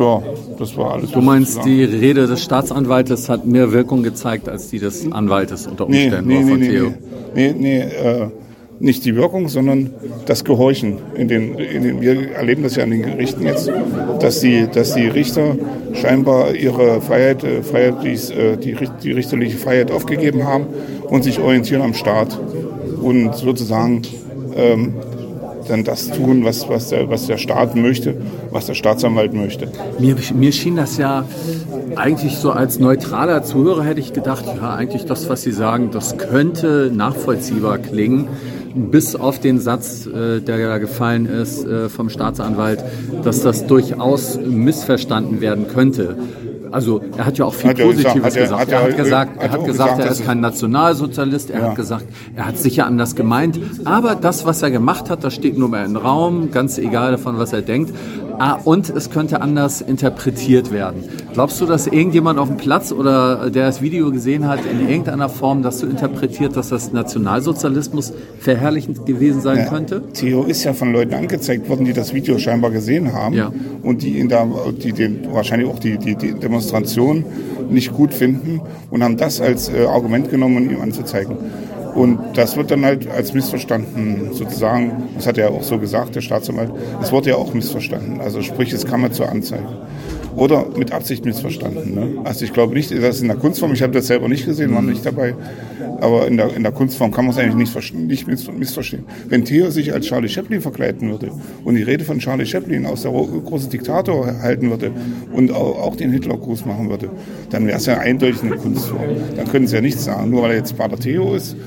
Ja, 0.01 0.23
das 0.57 0.75
war 0.77 0.93
alles. 0.93 1.11
Du 1.11 1.21
meinst, 1.21 1.63
die 1.63 1.83
Rede 1.83 2.25
des 2.25 2.43
Staatsanwaltes 2.43 3.29
hat 3.29 3.45
mehr 3.45 3.71
Wirkung 3.71 4.01
gezeigt 4.01 4.49
als 4.49 4.69
die 4.69 4.79
des 4.79 5.11
Anwaltes 5.11 5.67
unter 5.67 5.85
Umständen 5.85 6.27
nee, 6.27 6.39
nee, 6.39 6.49
von 6.49 6.59
nee, 6.59 6.69
Theo? 6.69 6.93
nee, 7.35 7.53
nee, 7.53 7.53
nee 7.59 7.79
äh, 7.81 8.27
nicht 8.79 9.05
die 9.05 9.15
Wirkung, 9.15 9.47
sondern 9.47 9.91
das 10.25 10.43
Gehorchen. 10.43 10.97
In 11.13 11.27
den, 11.27 11.53
in 11.55 11.83
den, 11.83 12.01
wir 12.01 12.31
erleben 12.31 12.63
das 12.63 12.75
ja 12.75 12.83
an 12.83 12.89
den 12.89 13.03
Gerichten 13.03 13.43
jetzt, 13.43 13.71
dass 14.19 14.39
die, 14.39 14.67
dass 14.73 14.95
die 14.95 15.07
Richter 15.07 15.55
scheinbar 15.93 16.55
ihre 16.55 16.99
Freiheit, 16.99 17.43
äh, 17.43 17.61
Freiheit 17.61 18.03
die, 18.03 18.33
äh, 18.33 18.57
die, 18.57 18.75
die 19.03 19.11
richterliche 19.11 19.57
Freiheit 19.57 19.91
aufgegeben 19.91 20.45
haben 20.45 20.65
und 21.07 21.23
sich 21.23 21.39
orientieren 21.39 21.83
am 21.83 21.93
Staat 21.93 22.39
und 23.01 23.35
sozusagen 23.35 24.01
ähm, 24.55 24.93
dann 25.67 25.83
das 25.83 26.09
tun, 26.09 26.43
was, 26.43 26.67
was, 26.69 26.89
der, 26.89 27.09
was 27.09 27.27
der 27.27 27.37
Staat 27.37 27.75
möchte, 27.75 28.15
was 28.51 28.65
der 28.65 28.73
Staatsanwalt 28.73 29.33
möchte. 29.33 29.67
Mir, 29.99 30.15
mir 30.33 30.51
schien 30.51 30.75
das 30.75 30.97
ja 30.97 31.25
eigentlich 31.95 32.37
so 32.37 32.51
als 32.51 32.79
neutraler 32.79 33.43
Zuhörer 33.43 33.83
hätte 33.83 33.99
ich 33.99 34.13
gedacht, 34.13 34.45
ja, 34.45 34.75
eigentlich 34.75 35.05
das, 35.05 35.29
was 35.29 35.41
Sie 35.43 35.51
sagen, 35.51 35.91
das 35.91 36.17
könnte 36.17 36.91
nachvollziehbar 36.93 37.77
klingen. 37.79 38.27
Bis 38.73 39.15
auf 39.17 39.39
den 39.39 39.59
Satz, 39.59 40.05
äh, 40.05 40.39
der 40.39 40.57
da 40.69 40.77
gefallen 40.77 41.25
ist 41.25 41.65
äh, 41.65 41.89
vom 41.89 42.09
Staatsanwalt, 42.09 42.81
dass 43.23 43.41
das 43.41 43.67
durchaus 43.67 44.39
missverstanden 44.39 45.41
werden 45.41 45.67
könnte. 45.67 46.15
Also 46.71 47.01
er 47.17 47.25
hat 47.25 47.37
ja 47.37 47.45
auch 47.45 47.53
viel 47.53 47.73
Positives 47.73 48.35
er- 48.35 48.43
gesagt. 48.43 48.61
hat 48.61 48.69
Er 48.71 48.83
hat 48.83 48.97
gesagt, 48.97 49.41
er 49.41 49.51
hat 49.51 49.65
gesagt, 49.65 49.99
er 49.99 50.11
ist 50.11 50.25
kein 50.25 50.39
Nationalsozialist. 50.39 51.49
Er 51.51 51.63
hat 51.63 51.75
gesagt, 51.75 52.05
er 52.35 52.47
hat 52.47 52.57
sicher 52.57 52.85
anders 52.85 53.15
gemeint. 53.15 53.59
Aber 53.85 54.15
das, 54.15 54.45
was 54.45 54.61
er 54.61 54.71
gemacht 54.71 55.09
hat, 55.09 55.23
das 55.23 55.33
steht 55.33 55.57
nur 55.57 55.69
mal 55.69 55.85
im 55.85 55.97
Raum, 55.97 56.51
ganz 56.51 56.77
egal 56.77 57.11
davon, 57.11 57.37
was 57.37 57.53
er 57.53 57.61
denkt. 57.61 57.93
Ah, 58.39 58.59
und 58.63 58.89
es 58.89 59.09
könnte 59.09 59.41
anders 59.41 59.81
interpretiert 59.81 60.71
werden. 60.71 61.03
Glaubst 61.33 61.61
du, 61.61 61.65
dass 61.65 61.87
irgendjemand 61.87 62.39
auf 62.39 62.47
dem 62.47 62.57
Platz 62.57 62.91
oder 62.91 63.49
der 63.49 63.67
das 63.67 63.81
Video 63.81 64.11
gesehen 64.11 64.47
hat, 64.47 64.59
in 64.65 64.87
irgendeiner 64.89 65.29
Form 65.29 65.61
das 65.63 65.79
so 65.79 65.87
interpretiert, 65.87 66.55
dass 66.55 66.69
das 66.69 66.91
Nationalsozialismus 66.91 68.13
verherrlichend 68.39 69.05
gewesen 69.05 69.41
sein 69.41 69.59
Ja, 69.59 69.65
könnte? 69.65 70.01
Theo 70.13 70.43
ist 70.43 70.63
ja 70.63 70.73
von 70.73 70.91
Leuten 70.91 71.13
angezeigt 71.13 71.69
worden, 71.69 71.85
die 71.85 71.93
das 71.93 72.13
Video 72.13 72.37
scheinbar 72.37 72.71
gesehen 72.71 73.13
haben 73.13 73.35
Ja. 73.35 73.51
und 73.83 74.01
die 74.01 74.19
ihn 74.19 74.27
da, 74.29 74.47
die 74.83 74.91
den, 74.93 75.27
wahrscheinlich 75.31 75.69
auch 75.69 75.79
die, 75.79 75.97
die, 75.97 76.15
die 76.15 76.33
Demonstration 76.33 77.23
nicht 77.69 77.93
gut 77.93 78.13
finden 78.13 78.61
und 78.89 79.03
haben 79.03 79.17
das 79.17 79.39
als 79.39 79.69
äh, 79.69 79.85
Argument 79.85 80.29
genommen, 80.29 80.57
um 80.57 80.69
ihm 80.69 80.81
anzuzeigen. 80.81 81.35
Und 81.93 82.19
das 82.35 82.55
wird 82.55 82.71
dann 82.71 82.85
halt 82.85 83.09
als 83.09 83.33
missverstanden 83.33 84.29
sozusagen, 84.33 85.09
das 85.15 85.27
hat 85.27 85.37
er 85.37 85.51
auch 85.51 85.63
so 85.63 85.77
gesagt, 85.77 86.15
der 86.15 86.21
Staatsanwalt, 86.21 86.71
es 87.01 87.11
wurde 87.11 87.31
ja 87.31 87.35
auch 87.35 87.53
missverstanden. 87.53 88.21
Also 88.21 88.41
sprich, 88.41 88.71
es 88.71 88.85
kam 88.85 89.01
ja 89.03 89.11
zur 89.11 89.29
Anzeige. 89.29 89.67
Oder 90.37 90.65
mit 90.77 90.93
Absicht 90.93 91.25
missverstanden. 91.25 91.93
Ne? 91.93 92.21
Also 92.23 92.45
ich 92.45 92.53
glaube 92.53 92.73
nicht, 92.73 92.89
dass 93.03 93.19
in 93.19 93.27
der 93.27 93.35
Kunstform, 93.35 93.73
ich 93.73 93.81
habe 93.81 93.91
das 93.91 94.07
selber 94.07 94.29
nicht 94.29 94.45
gesehen, 94.45 94.73
war 94.73 94.81
nicht 94.81 95.05
dabei, 95.05 95.35
aber 95.99 96.25
in 96.25 96.37
der, 96.37 96.55
in 96.55 96.63
der 96.63 96.71
Kunstform 96.71 97.11
kann 97.11 97.25
man 97.25 97.33
es 97.33 97.37
eigentlich 97.37 97.55
nicht, 97.73 97.93
nicht 97.93 98.27
miss- 98.27 98.49
missverstehen. 98.49 99.03
Wenn 99.27 99.43
Theo 99.43 99.69
sich 99.71 99.91
als 99.91 100.05
Charlie 100.05 100.29
Chaplin 100.29 100.61
verkleiden 100.61 101.09
würde 101.09 101.31
und 101.65 101.75
die 101.75 101.83
Rede 101.83 102.05
von 102.05 102.19
Charlie 102.19 102.45
Chaplin 102.45 102.85
aus 102.85 103.01
der 103.01 103.11
Ro- 103.11 103.25
große 103.27 103.67
Diktator 103.67 104.39
halten 104.41 104.69
würde 104.69 104.91
und 105.33 105.51
auch, 105.51 105.97
den 105.97 106.13
Hitlergruß 106.13 106.65
machen 106.65 106.89
würde, 106.89 107.09
dann 107.49 107.67
wäre 107.67 107.77
es 107.77 107.85
ja 107.85 107.97
eindeutig 107.97 108.41
eine 108.41 108.55
Kunstform. 108.55 109.01
Dann 109.35 109.49
können 109.49 109.67
sie 109.67 109.75
ja 109.75 109.81
nichts 109.81 110.05
sagen. 110.05 110.29
Nur 110.29 110.43
weil 110.43 110.51
er 110.51 110.57
jetzt 110.57 110.77
Pater 110.77 110.97
Theo 110.97 111.35
ist, 111.35 111.57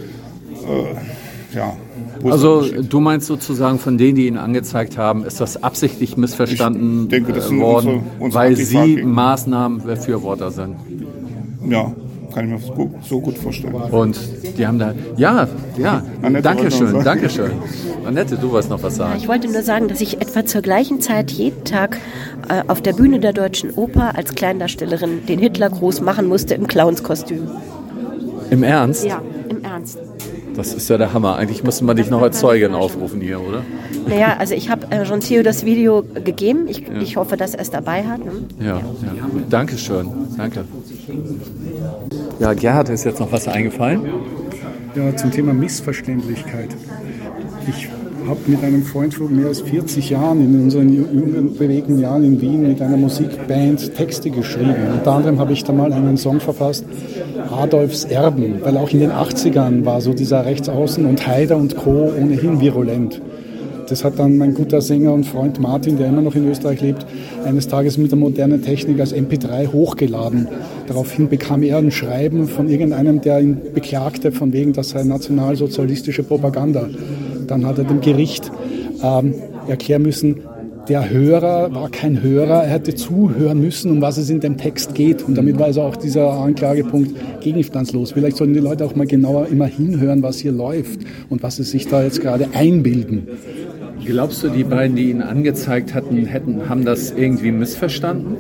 ja. 1.55 1.73
wo 2.21 2.29
ist 2.29 2.33
Also 2.33 2.65
du 2.83 3.01
meinst 3.01 3.27
sozusagen 3.27 3.79
von 3.79 3.97
denen, 3.99 4.17
die 4.17 4.27
ihn 4.27 4.37
angezeigt 4.39 4.99
haben, 4.99 5.25
ist 5.25 5.41
das 5.41 5.63
absichtlich 5.63 6.17
missverstanden 6.17 7.05
Ich 7.05 7.09
denke, 7.09 7.33
das 7.33 7.47
äh, 7.47 7.49
sind 7.49 7.61
worden, 7.61 7.89
unsere- 7.89 8.03
unsere 8.21 8.43
weil 8.43 8.51
Antifa 8.53 8.85
sie 8.85 8.95
gegen- 8.97 9.13
Maßnahmenbefürworter 9.13 10.51
sind. 10.51 10.77
ja, 11.69 11.93
kann 12.35 12.47
ich 12.47 12.51
mir 12.53 12.59
so- 12.59 12.91
so 13.03 13.21
gut 13.21 13.39
vorstellen. 13.39 13.75
Und 13.75 14.19
die 14.59 14.67
haben 14.67 14.79
da, 14.81 14.93
ja, 15.17 15.47
ja, 15.79 16.03
Annette 16.23 16.43
danke 16.43 16.63
wollte 16.65 16.75
noch 16.75 16.79
schön, 16.79 16.93
sagen. 16.93 17.05
danke 17.05 17.31
schön. 17.31 17.51
Annette, 18.07 18.37
du 18.37 18.51
wolltest 18.51 18.71
noch 18.71 18.83
was 18.83 18.97
sagen. 18.97 19.15
Ich 19.17 19.29
wollte 19.29 19.49
nur 19.51 19.63
sagen, 19.63 19.89
dass 19.89 20.01
ich 20.01 20.21
etwa 20.21 20.45
zur 20.45 20.61
gleichen 20.61 21.01
Zeit 21.01 21.31
jeden 21.31 21.65
Tag 21.65 21.97
äh, 22.49 22.63
auf 22.69 22.83
der 22.83 22.93
Bühne 22.93 23.19
der 23.21 23.33
Deutschen 23.33 23.71
Oper 23.71 24.17
als 24.17 24.35
Kleindarstellerin 24.35 25.25
den 25.27 25.39
Hitlergruß 25.39 26.01
machen 26.03 26.27
musste 26.27 26.55
im 26.55 26.67
Clownskostüm. 26.67 27.47
Im 28.51 28.63
Ernst? 28.63 29.07
Ja, 29.07 29.23
im 29.49 29.63
Ernst. 29.65 29.99
Das 30.57 30.73
ist 30.73 30.89
ja 30.89 30.99
der 30.99 31.13
Hammer. 31.13 31.37
Eigentlich 31.37 31.65
müsste 31.65 31.85
man 31.85 31.97
dich 31.97 32.11
noch 32.11 32.23
als 32.23 32.39
Zeugin 32.39 32.75
aufrufen 32.75 33.21
hier, 33.21 33.41
oder? 33.41 33.63
Naja, 34.07 34.37
also 34.39 34.55
ich 34.55 34.71
habe 34.71 34.87
äh, 34.91 35.05
Jean 35.05 35.21
Theo 35.21 35.43
das 35.43 35.65
Video 35.65 36.03
gegeben. 36.03 36.67
Ich, 36.69 36.87
ich 36.89 37.17
hoffe, 37.17 37.37
dass 37.37 37.55
er 37.55 37.61
es 37.61 37.71
dabei 37.71 38.05
hat. 38.05 38.25
Ne? 38.25 38.33
Ja, 38.61 38.77
ja. 38.77 38.83
Danke 39.51 39.77
schön. 39.79 40.11
Danke. 40.37 40.65
Ja, 42.39 42.53
Gerhard, 42.55 42.89
ist 42.89 43.05
jetzt 43.05 43.21
noch 43.21 43.33
was 43.33 43.49
eingefallen? 43.49 44.03
Ja, 44.95 45.17
zum 45.17 45.31
Thema 45.33 45.53
Missverständlichkeit. 45.53 46.71
Ich 47.67 47.89
habe 48.27 48.41
mit 48.47 48.63
einem 48.63 48.83
Freund 48.83 49.15
vor 49.15 49.29
mehr 49.29 49.47
als 49.47 49.61
40 49.61 50.11
Jahren 50.11 50.41
in 50.41 50.63
unseren 50.63 50.93
jungen, 50.93 51.55
bewegten 51.57 51.99
Jahren 51.99 52.25
in 52.25 52.41
Wien 52.41 52.67
mit 52.67 52.81
einer 52.81 52.97
Musikband 52.97 53.95
Texte 53.95 54.31
geschrieben. 54.31 54.75
Unter 54.93 55.13
anderem 55.13 55.39
habe 55.39 55.53
ich 55.53 55.65
da 55.65 55.73
mal 55.73 55.93
einen 55.93 56.17
Song 56.17 56.41
verfasst, 56.41 56.85
Adolfs 57.51 58.05
Erben, 58.05 58.61
weil 58.63 58.77
auch 58.77 58.91
in 58.91 59.01
den 59.01 59.11
80ern 59.11 59.85
war 59.85 60.01
so 60.01 60.13
dieser 60.13 60.45
Rechtsaußen 60.45 61.05
und 61.05 61.27
Haider 61.27 61.57
und 61.57 61.77
Co. 61.77 62.13
ohnehin 62.19 62.61
virulent. 62.61 63.21
Das 63.89 64.03
hat 64.03 64.19
dann 64.19 64.39
mein 64.39 64.55
guter 64.55 64.81
Sänger 64.81 65.13
und 65.13 65.25
Freund 65.25 65.61
Martin, 65.61 65.99
der 65.99 66.09
immer 66.09 66.23
noch 66.23 66.35
in 66.35 66.49
Österreich 66.49 66.81
lebt, 66.81 67.05
eines 67.45 67.69
Tages 67.69 67.99
mit 67.99 68.11
der 68.11 68.19
modernen 68.19 68.63
Technik 68.63 68.99
als 68.99 69.15
MP3 69.15 69.73
hochgeladen. 69.73 70.49
Daraufhin 70.87 71.29
bekam 71.29 71.63
er 71.63 71.79
ein 71.79 71.91
Schreiben 71.91 72.49
von 72.49 72.69
irgendeinem, 72.69 73.21
der 73.21 73.41
ihn 73.41 73.59
beklagte, 73.75 74.33
von 74.33 74.55
wegen, 74.55 74.73
das 74.73 74.91
sei 74.91 75.03
nationalsozialistische 75.05 76.23
Propaganda. 76.23 76.89
Dann 77.47 77.67
hat 77.67 77.79
er 77.79 77.85
dem 77.85 78.01
Gericht 78.01 78.51
ähm, 79.03 79.35
erklären 79.69 80.03
müssen, 80.03 80.41
der 80.89 81.09
Hörer 81.09 81.75
war 81.75 81.89
kein 81.89 82.23
Hörer, 82.23 82.65
er 82.65 82.71
hätte 82.71 82.95
zuhören 82.95 83.59
müssen, 83.59 83.91
um 83.91 84.03
was 84.03 84.19
es 84.19 84.29
in 84.29 84.41
dem 84.41 84.59
Text 84.59 84.95
geht. 84.95 85.23
Und 85.23 85.35
damit 85.37 85.59
war 85.59 85.67
also 85.67 85.81
auch 85.81 85.97
dieser 85.97 86.31
Anklagepunkt 86.31 87.41
gegenstandslos. 87.41 88.13
Vielleicht 88.13 88.37
sollten 88.37 88.53
die 88.53 88.61
Leute 88.61 88.85
auch 88.85 88.95
mal 88.95 89.07
genauer 89.07 89.47
immer 89.49 89.65
hinhören, 89.67 90.23
was 90.23 90.39
hier 90.39 90.53
läuft 90.53 91.01
und 91.31 91.43
was 91.43 91.57
sie 91.57 91.63
sich 91.63 91.89
da 91.89 92.03
jetzt 92.03 92.21
gerade 92.21 92.49
einbilden. 92.53 93.29
Glaubst 94.05 94.43
du, 94.43 94.49
die 94.51 94.65
beiden, 94.65 94.97
die 94.97 95.11
ihn 95.11 95.23
angezeigt 95.23 95.95
hatten, 95.95 96.27
hätten, 96.27 96.69
haben 96.69 96.85
das 96.85 97.13
irgendwie 97.13 97.51
missverstanden? 97.51 98.37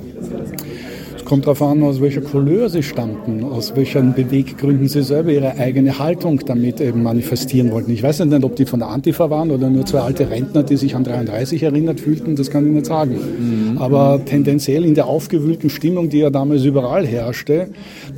Es 1.24 1.30
kommt 1.30 1.46
darauf 1.46 1.62
an, 1.62 1.82
aus 1.82 2.02
welcher 2.02 2.20
Couleur 2.20 2.68
sie 2.68 2.82
stammten, 2.82 3.44
aus 3.44 3.74
welchen 3.74 4.12
Beweggründen 4.12 4.88
sie 4.88 5.02
selber 5.02 5.32
ihre 5.32 5.56
eigene 5.56 5.98
Haltung 5.98 6.38
damit 6.44 6.82
eben 6.82 7.02
manifestieren 7.02 7.72
wollten. 7.72 7.92
Ich 7.92 8.02
weiß 8.02 8.26
nicht, 8.26 8.44
ob 8.44 8.56
die 8.56 8.66
von 8.66 8.80
der 8.80 8.90
Antifa 8.90 9.30
waren 9.30 9.50
oder 9.50 9.70
nur 9.70 9.86
zwei 9.86 10.00
alte 10.00 10.28
Rentner, 10.28 10.62
die 10.64 10.76
sich 10.76 10.94
an 10.94 11.02
33 11.02 11.62
erinnert 11.62 11.98
fühlten, 11.98 12.36
das 12.36 12.50
kann 12.50 12.66
ich 12.66 12.72
nicht 12.74 12.84
sagen. 12.84 13.12
Mhm. 13.14 13.78
Aber 13.78 14.20
tendenziell 14.22 14.84
in 14.84 14.94
der 14.94 15.06
aufgewühlten 15.06 15.70
Stimmung, 15.70 16.10
die 16.10 16.18
ja 16.18 16.28
damals 16.28 16.62
überall 16.64 17.06
herrschte, 17.06 17.68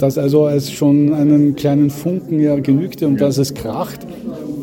dass 0.01 0.19
also 0.19 0.49
es 0.49 0.73
schon 0.73 1.15
einen 1.15 1.55
kleinen 1.55 1.91
Funken 1.91 2.41
ja 2.41 2.57
genügte 2.57 3.07
und 3.07 3.21
ja. 3.21 3.27
dass 3.27 3.39
es 3.39 3.55
kracht, 3.55 4.01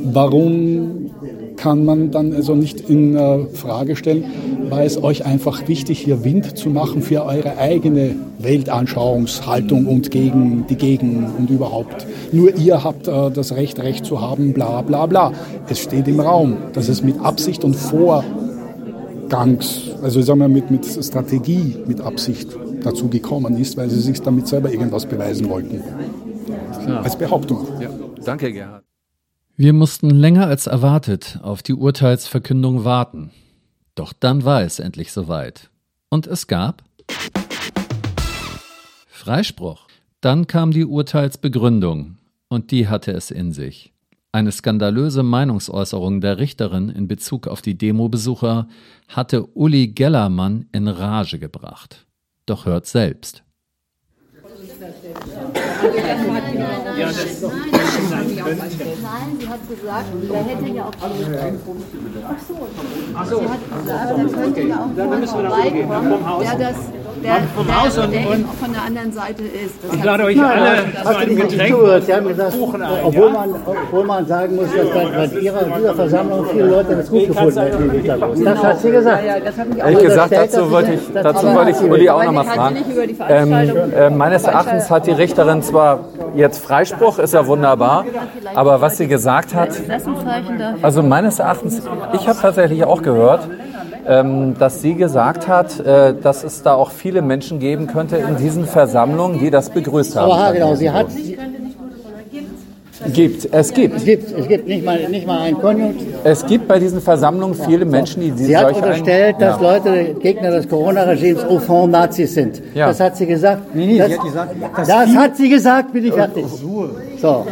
warum 0.03 1.02
kann 1.63 1.85
man 1.85 2.11
dann 2.11 2.33
also 2.33 2.55
nicht 2.55 2.81
in 2.89 3.15
äh, 3.15 3.45
Frage 3.45 3.95
stellen, 3.95 4.25
war 4.69 4.83
es 4.83 5.01
euch 5.01 5.25
einfach 5.25 5.65
wichtig, 5.69 5.97
hier 5.99 6.25
Wind 6.25 6.57
zu 6.57 6.69
machen 6.69 7.01
für 7.01 7.23
eure 7.23 7.57
eigene 7.57 8.17
Weltanschauungshaltung 8.39 9.85
und 9.85 10.11
gegen 10.11 10.67
die 10.67 10.75
Gegen 10.75 11.25
und 11.37 11.49
überhaupt. 11.49 12.05
Nur 12.33 12.53
ihr 12.57 12.83
habt 12.83 13.07
äh, 13.07 13.31
das 13.31 13.55
Recht, 13.55 13.79
Recht 13.79 14.05
zu 14.05 14.19
haben, 14.19 14.51
bla 14.51 14.81
bla 14.81 15.05
bla. 15.05 15.31
Es 15.69 15.79
steht 15.79 16.09
im 16.09 16.19
Raum, 16.19 16.57
dass 16.73 16.89
es 16.89 17.01
mit 17.01 17.17
Absicht 17.21 17.63
und 17.63 17.77
Vorgangs, 17.77 18.23
also 20.01 20.21
sagen 20.21 20.41
wir 20.41 20.49
mit, 20.49 20.69
mit 20.69 20.85
Strategie, 20.85 21.77
mit 21.87 22.01
Absicht 22.01 22.49
dazu 22.83 23.07
gekommen 23.07 23.55
ist, 23.57 23.77
weil 23.77 23.89
sie 23.89 24.01
sich 24.01 24.21
damit 24.21 24.49
selber 24.49 24.69
irgendwas 24.69 25.05
beweisen 25.05 25.47
wollten. 25.47 25.81
Klar. 26.83 27.05
Als 27.05 27.15
Behauptung. 27.15 27.65
Ja. 27.79 27.87
Danke, 28.25 28.51
Gerhard. 28.51 28.82
Wir 29.55 29.71
mussten 29.71 30.09
länger 30.09 30.47
als 30.47 30.65
erwartet 30.65 31.37
auf 31.43 31.61
die 31.61 31.75
Urteilsverkündung 31.75 32.85
warten. 32.85 33.29
Doch 33.93 34.11
dann 34.11 34.45
war 34.45 34.63
es 34.63 34.79
endlich 34.79 35.11
soweit. 35.11 35.69
Und 36.09 36.25
es 36.25 36.47
gab 36.47 36.83
Freispruch. 39.07 39.87
Dann 40.21 40.47
kam 40.47 40.71
die 40.71 40.85
Urteilsbegründung. 40.85 42.17
Und 42.47 42.71
die 42.71 42.87
hatte 42.87 43.11
es 43.11 43.29
in 43.29 43.51
sich. 43.51 43.93
Eine 44.31 44.51
skandalöse 44.51 45.21
Meinungsäußerung 45.21 46.19
der 46.19 46.39
Richterin 46.39 46.89
in 46.89 47.07
Bezug 47.07 47.47
auf 47.47 47.61
die 47.61 47.77
Demobesucher 47.77 48.67
hatte 49.07 49.45
Uli 49.55 49.89
Gellermann 49.89 50.65
in 50.71 50.87
Rage 50.87 51.37
gebracht. 51.37 52.07
Doch 52.47 52.65
hört 52.65 52.87
selbst. 52.87 53.43
Ja, 56.97 57.07
das 57.07 57.72
Nein, 58.45 59.37
sie 59.39 59.47
hat 59.47 59.69
gesagt, 59.69 60.05
da 60.29 60.35
hätte 60.35 60.67
ja 60.73 60.83
auch. 60.83 60.91
Ach 61.01 62.35
so. 62.47 62.67
Ach 63.15 63.25
so. 63.25 63.39
Sie 63.39 63.47
hat 63.47 63.59
gesagt, 63.79 64.35
da 64.35 64.41
könnte 64.41 64.61
ja 64.61 64.75
auch 64.77 64.97
jemand 64.97 65.29
vorbeikommen, 65.29 66.41
der 66.41 66.55
das 66.57 66.77
der, 67.21 67.35
vom 67.55 67.67
der, 67.67 67.83
Haus 67.83 67.97
und, 67.97 68.11
der 68.11 68.29
und 68.29 68.45
von 68.59 68.73
der 68.73 68.83
anderen 68.83 69.11
Seite 69.11 69.43
ist. 69.43 69.75
Das 69.83 69.93
ich 69.95 70.03
lade 70.03 70.23
euch 70.23 70.41
alle 70.41 70.83
so 71.03 71.15
ein 71.15 71.35
Getränk 71.35 71.75
Sie 72.05 72.13
haben 72.13 72.27
gesagt, 72.27 72.53
obwohl 73.03 73.29
man, 73.29 73.49
obwohl 73.65 74.05
man 74.05 74.25
sagen 74.25 74.55
muss, 74.55 74.67
dass 74.75 74.89
bei, 74.89 75.27
bei 75.27 75.39
ihrer, 75.39 75.63
dieser 75.63 75.95
Versammlung 75.95 76.45
viele 76.51 76.65
Leute 76.67 76.95
das 76.95 77.09
gut 77.09 77.27
gefunden 77.27 77.59
hätten. 77.59 78.43
Das 78.43 78.63
hat 78.63 78.79
sie 78.79 78.91
gesagt. 78.91 79.23
Ja, 79.25 79.39
das 79.39 79.53
Ehrlich 79.77 79.99
gesagt, 79.99 80.31
dazu 80.31 80.71
wollte 80.71 80.93
ich, 80.93 81.01
dazu 81.13 81.47
wollte 81.53 81.71
ich 81.71 81.81
Uli 81.81 82.09
auch 82.09 82.23
noch 82.23 82.31
mal 82.31 82.43
fragen. 82.43 82.77
Ähm, 83.29 83.53
äh, 83.53 84.09
meines 84.09 84.43
Erachtens 84.43 84.89
hat 84.89 85.07
die 85.07 85.11
Richterin 85.11 85.61
zwar 85.61 86.05
jetzt 86.35 86.63
Freispruch, 86.63 87.19
ist 87.19 87.33
ja 87.33 87.45
wunderbar, 87.45 88.05
aber 88.55 88.81
was 88.81 88.97
sie 88.97 89.07
gesagt 89.07 89.53
hat, 89.53 89.69
also 90.81 91.03
meines 91.03 91.39
Erachtens, 91.39 91.81
ich 92.13 92.27
habe 92.27 92.39
tatsächlich 92.39 92.83
auch 92.85 93.01
gehört, 93.01 93.47
dass 94.05 94.81
sie 94.81 94.95
gesagt 94.95 95.47
hat, 95.47 95.79
äh, 95.79 96.13
dass 96.13 96.43
es 96.43 96.61
da 96.61 96.73
auch 96.73 96.91
viele 96.91 97.21
Menschen 97.21 97.59
geben 97.59 97.87
könnte 97.87 98.17
in 98.17 98.37
diesen 98.37 98.65
Versammlungen, 98.65 99.39
die 99.39 99.49
das 99.49 99.69
begrüßt 99.69 100.15
haben. 100.15 100.31
Aber 100.31 100.53
genau, 100.53 100.75
sie 100.75 100.91
hat, 100.91 101.07
Gibt, 103.11 103.49
es 103.51 103.73
gibt. 103.73 103.95
Es 103.97 104.05
gibt, 104.05 104.37
es 104.37 104.47
gibt 104.47 104.67
nicht, 104.67 104.85
mal, 104.85 105.09
nicht 105.09 105.27
mal 105.27 105.39
ein 105.41 105.59
Konjunktiv. 105.59 106.07
Es 106.23 106.45
gibt 106.45 106.67
bei 106.67 106.79
diesen 106.79 107.01
Versammlungen 107.01 107.55
viele 107.55 107.85
Menschen, 107.85 108.21
die 108.21 108.31
diese 108.31 108.45
Sie 108.45 108.57
hat 108.57 108.73
unterstellt, 108.73 109.35
dass 109.39 109.59
ja. 109.59 109.73
Leute 109.73 110.13
Gegner 110.21 110.51
des 110.51 110.69
Corona-Regimes 110.69 111.43
au 111.43 111.59
fond 111.59 111.91
Nazis 111.91 112.33
sind. 112.33 112.61
Ja. 112.73 112.87
Das 112.87 112.99
hat 112.99 113.17
sie 113.17 113.25
gesagt. 113.25 113.75
Nee, 113.75 113.87
nee, 113.87 113.97
das, 113.97 114.07
sie 114.07 114.13
hat 114.13 114.23
gesagt, 114.23 114.55
das 114.87 115.15
hat 115.15 115.37
sie 115.37 115.49
gesagt, 115.49 115.93
bin 115.93 116.05
ich 116.05 116.13
fertig. 116.13 116.45
So. 117.19 117.45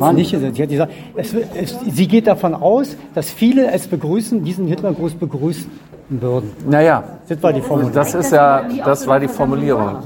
Hat 0.00 0.14
nicht 0.14 0.30
gesagt. 0.30 0.56
Sie 0.56 0.62
hat 0.62 0.70
gesagt, 0.70 0.92
es, 1.16 1.34
es, 1.34 1.78
sie 1.90 2.08
geht 2.08 2.26
davon 2.26 2.54
aus, 2.54 2.96
dass 3.14 3.30
viele 3.30 3.70
es 3.70 3.86
begrüßen, 3.86 4.44
diesen 4.44 4.66
Hitlergruß 4.66 5.14
begrüßen 5.14 5.70
würden. 6.08 6.52
Naja, 6.68 7.02
das 7.28 7.42
war 7.42 7.52
die 7.52 7.60
Formulierung. 7.60 7.94
Das 7.94 8.14
ist 8.14 8.32
ja, 8.32 8.64
das 8.84 9.06
war 9.06 9.20
die 9.20 9.28
Formulierung 9.28 9.98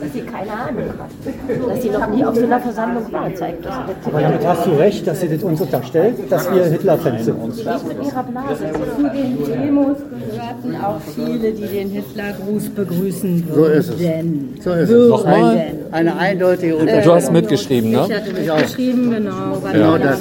dass 0.00 0.12
sie 0.12 0.20
keine 0.22 0.50
Ahnung 0.50 0.84
hat. 0.98 1.70
Dass 1.70 1.82
sie 1.82 1.90
noch 1.90 2.08
nie 2.08 2.24
auf 2.24 2.34
so 2.34 2.44
einer 2.44 2.60
Versammlung 2.60 3.12
war, 3.12 3.34
zeigt 3.34 3.64
das. 3.64 3.74
Aber 4.06 4.20
damit 4.20 4.46
hast 4.46 4.66
du 4.66 4.70
recht, 4.70 5.06
dass 5.06 5.20
sie 5.20 5.28
das 5.28 5.42
uns 5.42 5.60
unterstellt, 5.60 6.30
dass 6.30 6.52
wir 6.52 6.64
Hitler-Fans 6.64 7.24
sind. 7.24 7.46
Nicht 7.46 7.88
mit 7.88 8.06
ihrer 8.06 8.22
Blase. 8.22 8.64
Zu 8.96 9.02
den 9.02 9.44
Demos 9.44 9.98
gehörten 10.50 10.84
auch 10.84 11.00
viele, 11.14 11.52
die 11.52 11.66
den 11.66 11.90
Hitlergruß 11.90 12.70
begrüßen 12.70 13.48
würden. 13.48 13.54
So 13.54 13.64
ist 13.66 13.88
es. 13.88 14.64
So 14.64 14.72
ist 14.72 14.90
es. 14.90 15.08
Nochmal? 15.08 15.72
Eine 15.92 16.16
eindeutige 16.16 16.76
Unterstellung. 16.76 17.04
Du 17.04 17.14
hast 17.14 17.32
mitgeschrieben, 17.32 17.90
ne? 17.90 18.06
Ich 18.08 18.16
hatte 18.16 18.32
mitgeschrieben, 18.32 19.10
genau. 19.10 19.62
Genau 19.72 19.98
das. 19.98 20.20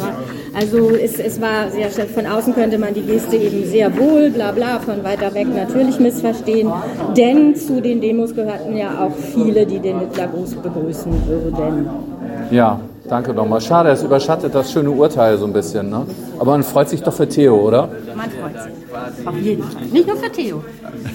Also 0.53 0.89
es, 0.89 1.19
es 1.19 1.39
war 1.39 1.69
sehr 1.69 1.89
von 2.07 2.25
außen 2.25 2.55
könnte 2.55 2.79
man 2.79 2.93
die 2.93 3.03
Geste 3.03 3.35
eben 3.35 3.65
sehr 3.65 3.95
wohl, 3.97 4.31
bla 4.31 4.51
bla, 4.51 4.79
von 4.79 5.03
weiter 5.03 5.33
weg 5.35 5.47
natürlich 5.55 5.99
missverstehen. 5.99 6.71
Denn 7.15 7.55
zu 7.55 7.79
den 7.79 8.01
Demos 8.01 8.33
gehörten 8.33 8.75
ja 8.75 9.05
auch 9.05 9.15
viele, 9.15 9.65
die 9.65 9.79
den 9.79 9.99
Hitlergruß 9.99 10.55
begrüßen 10.55 11.11
würden. 11.27 11.87
Ja, 12.49 12.81
danke 13.10 13.34
nochmal. 13.34 13.62
Schade, 13.62 13.89
es 13.89 14.04
überschattet 14.04 14.54
das 14.56 14.72
schöne 14.72 14.91
Urteil 14.91 15.38
so 15.38 15.45
ein 15.45 15.54
bisschen. 15.54 15.89
Ne? 15.89 16.06
Aber 16.38 16.52
man 16.52 16.63
freut 16.63 16.89
sich 16.89 17.02
doch 17.02 17.13
für 17.13 17.28
Theo, 17.28 17.56
oder? 17.56 17.89
Man 18.15 18.30
freut 18.30 18.63
sich. 18.63 19.28
Auf 19.28 19.38
jeden 19.38 19.63
Fall. 19.63 19.82
Nicht 19.91 20.08
nur 20.08 20.17
für 20.17 20.32
Theo. 20.32 20.63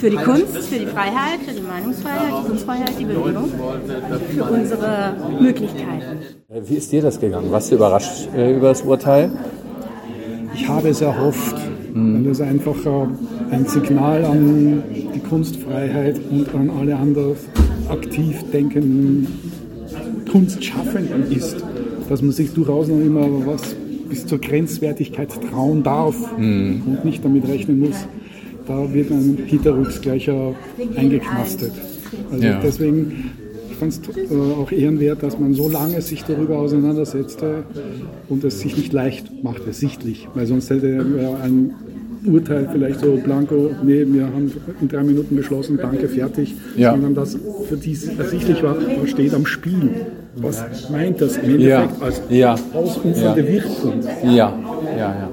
Für 0.00 0.10
die 0.10 0.16
Kunst, 0.16 0.58
für 0.58 0.78
die 0.78 0.86
Freiheit, 0.86 1.40
für 1.46 1.54
die 1.54 1.62
Meinungsfreiheit, 1.62 2.32
die 2.42 2.48
Kunstfreiheit, 2.48 2.92
die 2.98 3.04
Bewegung, 3.04 3.50
für 4.34 4.44
unsere 4.44 5.14
Möglichkeiten. 5.40 6.18
Äh, 6.48 6.60
wie 6.64 6.74
ist 6.74 6.92
dir 6.92 7.02
das 7.02 7.20
gegangen? 7.20 7.50
Warst 7.50 7.70
du 7.70 7.76
überrascht 7.76 8.28
äh, 8.36 8.56
über 8.56 8.68
das 8.68 8.82
Urteil? 8.82 9.30
Ich 10.54 10.68
habe 10.68 10.88
es 10.88 11.00
erhofft, 11.00 11.56
mhm. 11.92 12.24
weil 12.24 12.32
es 12.32 12.40
einfach 12.40 12.76
äh, 12.86 13.54
ein 13.54 13.66
Signal 13.66 14.24
an 14.24 14.82
die 15.14 15.20
Kunstfreiheit 15.20 16.20
und 16.30 16.54
an 16.54 16.70
alle 16.78 16.96
anderen 16.96 17.36
aktiv 17.88 18.50
denkenden 18.52 19.26
Kunstschaffenden 20.30 21.30
ist, 21.30 21.64
dass 22.08 22.22
man 22.22 22.32
sich 22.32 22.52
durchaus 22.52 22.88
noch 22.88 23.00
immer 23.00 23.26
was 23.46 23.74
bis 24.08 24.26
zur 24.26 24.38
Grenzwertigkeit 24.38 25.30
trauen 25.50 25.82
darf 25.82 26.16
mhm. 26.38 26.82
und 26.86 27.04
nicht 27.04 27.24
damit 27.24 27.48
rechnen 27.48 27.80
muss, 27.80 28.06
da 28.66 28.92
wird 28.92 29.10
ein 29.10 29.38
hinterrücks 29.46 30.00
gleicher 30.00 30.54
eingeknastet. 30.96 31.72
Also 32.30 32.44
ja. 32.44 32.60
deswegen 32.62 33.30
ich 33.74 33.78
fand 33.78 33.92
es 33.92 34.30
äh, 34.30 34.36
auch 34.36 34.70
ehrenwert, 34.70 35.22
dass 35.22 35.38
man 35.38 35.52
so 35.54 35.68
lange 35.68 36.00
sich 36.00 36.22
darüber 36.22 36.58
auseinandersetzte 36.58 37.64
und 38.28 38.44
es 38.44 38.60
sich 38.60 38.76
nicht 38.76 38.92
leicht 38.92 39.42
machte, 39.42 39.72
sichtlich, 39.72 40.28
weil 40.34 40.46
sonst 40.46 40.70
hätte 40.70 41.04
ein 41.42 41.74
Urteil 42.26 42.68
vielleicht 42.72 43.00
so 43.00 43.16
blanco, 43.16 43.70
nee, 43.82 44.04
wir 44.06 44.24
haben 44.26 44.52
in 44.80 44.88
drei 44.88 45.02
Minuten 45.02 45.36
beschlossen, 45.36 45.76
danke, 45.76 46.08
fertig, 46.08 46.54
ja. 46.76 46.92
sondern 46.92 47.14
dass 47.14 47.36
für 47.68 47.76
die 47.76 47.98
ersichtlich 48.18 48.62
war, 48.62 48.76
was 49.00 49.10
steht 49.10 49.34
am 49.34 49.46
Spiel. 49.46 49.90
Was 50.36 50.90
meint 50.90 51.20
das 51.20 51.36
im 51.36 51.54
Endeffekt 51.54 52.00
ja. 52.00 52.04
als 52.04 52.22
ja. 52.28 52.56
ausufernde 52.72 53.40
ja. 53.40 53.48
Wirkung? 53.48 54.02
Ja, 54.24 54.30
ja, 54.30 54.98
ja. 54.98 55.30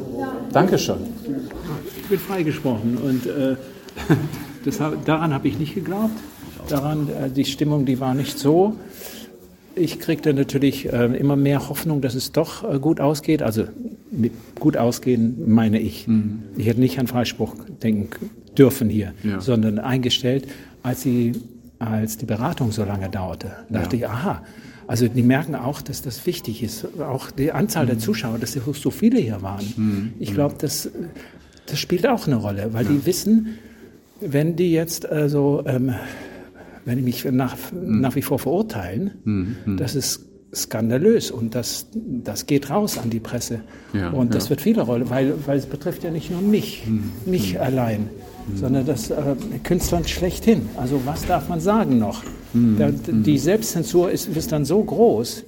Dankeschön. 0.54 0.98
Ich 2.02 2.08
bin 2.08 2.20
freigesprochen 2.20 2.98
und 2.98 3.26
äh, 3.26 3.56
das, 4.66 4.80
daran 5.06 5.34
habe 5.34 5.48
ich 5.48 5.58
nicht 5.58 5.74
geglaubt 5.74 6.12
daran. 6.68 7.10
Äh, 7.10 7.30
die 7.30 7.46
Stimmung, 7.46 7.86
die 7.86 8.00
war 8.00 8.14
nicht 8.14 8.40
so. 8.40 8.76
Ich 9.76 10.00
kriegte 10.00 10.34
natürlich 10.34 10.92
äh, 10.92 11.06
immer 11.18 11.36
mehr 11.36 11.70
Hoffnung, 11.70 12.02
dass 12.02 12.16
es 12.16 12.32
doch 12.32 12.70
äh, 12.70 12.80
gut 12.80 13.00
ausgeht. 13.00 13.42
Also 13.42 13.66
gut 14.60 14.78
ausgehen 14.78 15.44
meine 15.48 15.80
ich. 15.80 16.08
Mhm. 16.08 16.44
Ich 16.58 16.68
hätte 16.68 16.80
nicht 16.80 17.00
an 17.00 17.08
Freispruch 17.08 17.56
denken 17.82 18.30
dürfen 18.58 18.90
hier, 18.90 19.14
ja. 19.24 19.40
sondern 19.40 19.80
eingestellt, 19.80 20.48
als, 20.84 21.02
sie, 21.04 21.34
als 21.80 22.18
die 22.18 22.26
Beratung 22.26 22.72
so 22.72 22.84
lange 22.84 23.10
dauerte. 23.10 23.52
dachte 23.70 23.96
ja. 23.96 24.08
ich, 24.08 24.10
aha, 24.10 24.44
also 24.88 25.08
die 25.08 25.24
merken 25.24 25.56
auch, 25.56 25.82
dass 25.82 26.02
das 26.02 26.26
wichtig 26.26 26.64
ist. 26.64 26.86
Auch 27.00 27.32
die 27.32 27.54
Anzahl 27.54 27.86
mhm. 27.86 27.90
der 27.90 28.00
Zuschauer, 28.00 28.40
dass 28.40 28.52
so 28.54 28.92
viele 28.92 29.20
hier 29.20 29.42
waren. 29.42 29.66
Mhm. 29.78 30.14
Ich 30.20 30.34
glaube, 30.34 30.56
das, 30.58 30.90
das 31.66 31.80
spielt 31.80 32.06
auch 32.06 32.28
eine 32.28 32.36
Rolle, 32.36 32.74
weil 32.74 32.84
ja. 32.84 32.92
die 32.92 33.06
wissen, 33.06 33.58
wenn 34.20 34.58
die 34.58 34.72
jetzt 34.72 35.10
also, 35.10 35.64
ähm, 35.66 35.94
wenn 36.86 36.98
die 36.98 37.04
mich 37.04 37.26
nach, 37.26 37.56
Mhm. 37.72 38.02
nach 38.02 38.16
wie 38.16 38.22
vor 38.22 38.40
verurteilen, 38.40 39.12
Mhm. 39.24 39.78
das 39.78 39.96
ist 39.96 40.26
skandalös 40.54 41.32
und 41.32 41.56
das, 41.56 41.88
das 41.94 42.46
geht 42.46 42.70
raus 42.70 42.98
an 42.98 43.10
die 43.10 43.22
Presse. 43.22 43.62
Ja, 43.94 44.10
und 44.10 44.34
das 44.36 44.46
ja. 44.46 44.50
wird 44.52 44.62
viele 44.62 44.82
Rolle, 44.82 45.10
weil, 45.10 45.34
weil 45.46 45.58
es 45.58 45.66
betrifft 45.66 46.04
ja 46.04 46.12
nicht 46.12 46.30
nur 46.30 46.42
mich, 46.42 46.84
mich 47.26 47.58
allein, 47.60 48.10
sondern 48.56 48.86
das 48.86 49.12
äh, 49.12 49.16
Künstlern 49.64 50.06
schlechthin. 50.06 50.64
Also 50.76 51.00
was 51.06 51.26
darf 51.26 51.48
man 51.48 51.62
sagen 51.62 52.00
noch? 52.00 52.24
Da, 52.54 52.90
die 52.92 53.38
Selbstzensur 53.38 54.12
ist, 54.12 54.28
ist 54.28 54.52
dann 54.52 54.66
so 54.66 54.84
groß. 54.84 55.46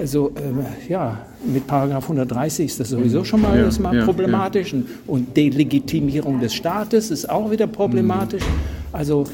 Also 0.00 0.32
ähm, 0.42 0.60
ja, 0.88 1.26
mit 1.46 1.66
Paragraph 1.66 2.04
130 2.04 2.64
ist 2.64 2.80
das 2.80 2.88
sowieso 2.88 3.24
schon 3.24 3.42
mal, 3.42 3.58
Ja, 3.60 3.68
mal 3.82 3.94
ja, 3.94 4.04
problematisch 4.06 4.72
Und- 4.72 4.86
und 5.06 5.36
Delegitimierung 5.36 6.40
des 6.40 6.54
Staates 6.54 7.10
ist 7.10 7.28
auch 7.28 7.50
wieder 7.50 7.66
problematisch. 7.66 8.42
Also 8.90 9.24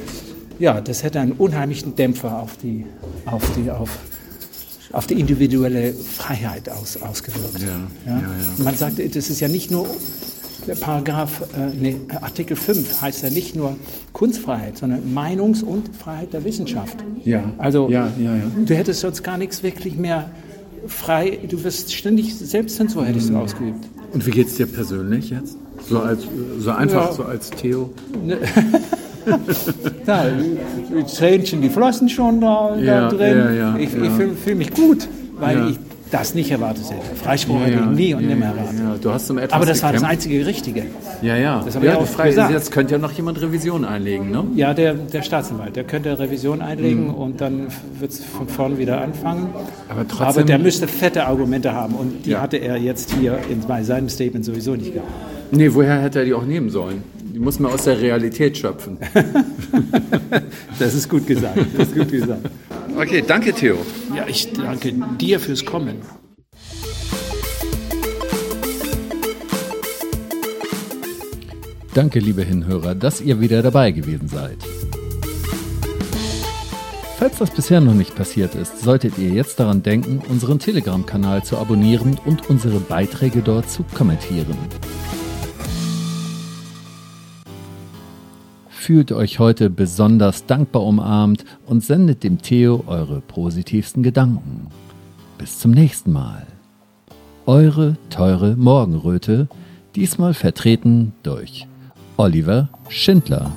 ja, 0.59 0.81
das 0.81 1.03
hätte 1.03 1.21
einen 1.21 1.33
unheimlichen 1.33 1.95
Dämpfer 1.97 2.39
auf 2.41 2.57
die, 2.59 2.85
auf 3.27 3.43
die, 3.57 3.71
auf, 3.71 3.91
auf 4.93 5.07
die 5.07 5.19
individuelle 5.19 5.93
Freiheit 5.93 6.69
aus, 6.69 6.97
ausgewirkt. 7.01 7.61
Ja, 7.61 7.69
ja, 8.13 8.19
ja. 8.21 8.65
Man 8.65 8.77
sagt, 8.77 8.99
das 8.99 9.31
ist 9.31 9.41
ja 9.41 9.49
nicht 9.49 9.71
nur 9.71 9.87
der 10.67 10.77
Paragraph, 10.77 11.43
äh, 11.59 11.75
nee, 11.77 11.97
Artikel 12.21 12.57
5 12.57 13.03
heißt 13.03 13.25
ja 13.25 13.31
nicht 13.31 13.57
nur 13.57 13.77
Kunstfreiheit, 14.13 14.79
sondern 14.79 15.01
Meinungs- 15.13 15.65
und 15.65 15.91
Freiheit 15.97 16.33
der 16.33 16.45
Wissenschaft. 16.45 16.99
Ja. 17.25 17.43
Also 17.59 17.89
Ja, 17.91 18.13
ja, 18.19 18.37
ja. 18.37 18.43
du 18.65 18.75
hättest 18.75 19.01
sonst 19.01 19.25
gar 19.25 19.39
nichts 19.39 19.63
wirklich 19.65 19.97
mehr 19.97 20.31
frei, 20.87 21.39
du 21.49 21.65
wirst 21.65 21.93
ständig 21.93 22.35
Selbstzensur 22.37 23.05
hättest 23.05 23.31
Mhm. 23.31 23.35
du 23.35 23.41
ausgeübt. 23.41 23.85
Und 24.13 24.25
wie 24.27 24.31
geht's 24.31 24.55
dir 24.55 24.67
persönlich 24.67 25.31
jetzt? 25.31 25.57
So 25.89 25.99
als 25.99 26.23
so 26.61 26.71
einfach 26.71 27.13
so 27.13 27.25
als 27.25 27.51
Theo? 27.51 27.91
Da, 30.07 30.25
die 30.29 31.05
Tränchen, 31.17 31.63
die 31.63 31.69
flossen 31.69 32.09
schon 32.09 32.41
da, 32.41 32.75
Ja, 32.77 33.09
da 33.09 33.17
drin. 33.17 33.39
ja, 33.39 33.51
ja, 33.53 33.77
ich 33.77 33.85
ich 33.85 34.11
fühle 34.11 34.33
fühl 34.35 34.55
mich 34.57 34.73
gut, 34.73 35.09
weil 35.39 35.71
ich 35.71 35.79
das 36.11 36.35
nicht 36.35 36.51
erwartet 36.51 36.85
hätte. 36.91 37.17
Freispruch 37.17 37.61
hätte 37.65 37.79
ich 37.79 37.97
nie 37.97 38.13
und 38.15 38.27
nimmer 38.29 38.47
erwartet. 38.47 38.75
Du 39.03 39.11
hast 39.11 39.31
um 39.31 39.39
etwas 39.39 39.53
Aber 39.55 39.65
das 39.65 39.83
war 39.83 39.93
das 39.93 40.03
gekämpft. 40.03 40.25
einzige 40.27 40.47
Richtige. 40.47 40.83
Ja, 41.23 41.37
ja. 41.37 41.63
Das 41.65 41.79
ja, 41.83 41.97
auch 41.97 42.07
frei, 42.07 42.29
gesagt. 42.29 42.51
Jetzt 42.53 42.71
könnte 42.71 42.93
ja 42.93 42.99
noch 42.99 43.13
jemand 43.13 43.41
Revision 43.41 43.85
einlegen, 43.87 44.31
ne? 44.31 44.45
Ja, 44.55 44.75
der, 44.75 44.93
der 44.95 45.23
Staatsanwalt, 45.23 45.75
der 45.77 45.85
könnte 45.85 46.19
Revision 46.19 46.61
einlegen 46.61 47.05
Mhm. 47.09 47.15
und 47.15 47.41
dann 47.41 47.69
wird 47.99 48.11
es 48.13 48.23
von 48.25 48.47
vorn 48.47 48.77
wieder 48.77 49.01
anfangen. 49.01 49.55
Aber 49.89 50.07
trotzdem- 50.07 50.27
Aber 50.27 50.43
der 50.43 50.59
müsste 50.59 50.87
fette 50.87 51.25
Argumente 51.27 51.73
haben 51.73 51.95
und 51.95 52.27
die 52.27 52.37
hatte 52.37 52.59
er 52.59 52.77
jetzt 52.77 53.15
hier 53.15 53.39
in, 53.49 53.61
bei 53.67 53.83
seinem 53.83 54.11
Statement 54.11 54.45
sowieso 54.45 54.75
nicht 54.75 54.93
gehabt. 54.93 55.09
Nee, 55.51 55.71
woher 55.73 56.01
hätte 56.03 56.19
er 56.19 56.25
die 56.27 56.35
auch 56.35 56.45
nehmen 56.45 56.69
sollen? 56.69 57.03
Die 57.33 57.39
muss 57.39 57.59
man 57.59 57.73
aus 57.73 57.85
der 57.85 58.01
Realität 58.01 58.59
schöpfen. 58.59 58.99
Das 60.79 60.95
ist 60.95 61.09
gut 61.09 61.27
gesagt. 61.27 61.59
Das 61.77 61.89
ist 61.89 61.97
gut 61.97 62.11
gesagt. 62.11 62.51
Okay, 62.97 63.23
danke 63.27 63.53
Theo. 63.53 63.77
Ja, 64.17 64.27
ich 64.27 64.53
danke 64.53 64.93
dir 65.21 65.39
fürs 65.39 65.65
Kommen. 65.65 65.97
Danke, 71.95 72.19
liebe 72.19 72.43
Hinhörer, 72.43 72.95
dass 72.95 73.21
ihr 73.21 73.41
wieder 73.41 73.63
dabei 73.63 73.93
gewesen 73.93 74.29
seid. 74.29 74.57
Falls 77.19 77.39
das 77.39 77.51
bisher 77.51 77.81
noch 77.81 77.95
nicht 77.95 78.17
passiert 78.17 78.55
ist, 78.55 78.81
solltet 78.81 79.19
ihr 79.19 79.29
jetzt 79.29 79.61
daran 79.61 79.83
denken, 79.83 80.21
unseren 80.29 80.59
Telegram-Kanal 80.59 81.45
zu 81.45 81.57
abonnieren 81.59 82.19
und 82.25 82.51
unsere 82.51 82.81
Beiträge 82.81 83.43
dort 83.43 83.71
zu 83.71 83.85
kommentieren. 83.95 84.57
Fühlt 88.83 89.13
euch 89.13 89.39
heute 89.39 89.71
besonders 89.71 90.47
dankbar 90.47 90.83
umarmt 90.83 91.45
und 91.67 91.85
sendet 91.85 92.25
dem 92.25 92.43
Theo 92.43 92.83
eure 92.89 93.21
positivsten 93.21 94.03
Gedanken. 94.03 94.67
Bis 95.39 95.61
zum 95.61 95.71
nächsten 95.71 96.11
Mal. 96.11 96.49
Eure 97.47 97.97
teure 98.11 98.57
Morgenröte, 98.57 99.47
diesmal 99.95 100.35
vertreten 100.35 101.13
durch 101.23 101.69
Oliver 102.17 102.71
Schindler. 102.89 103.53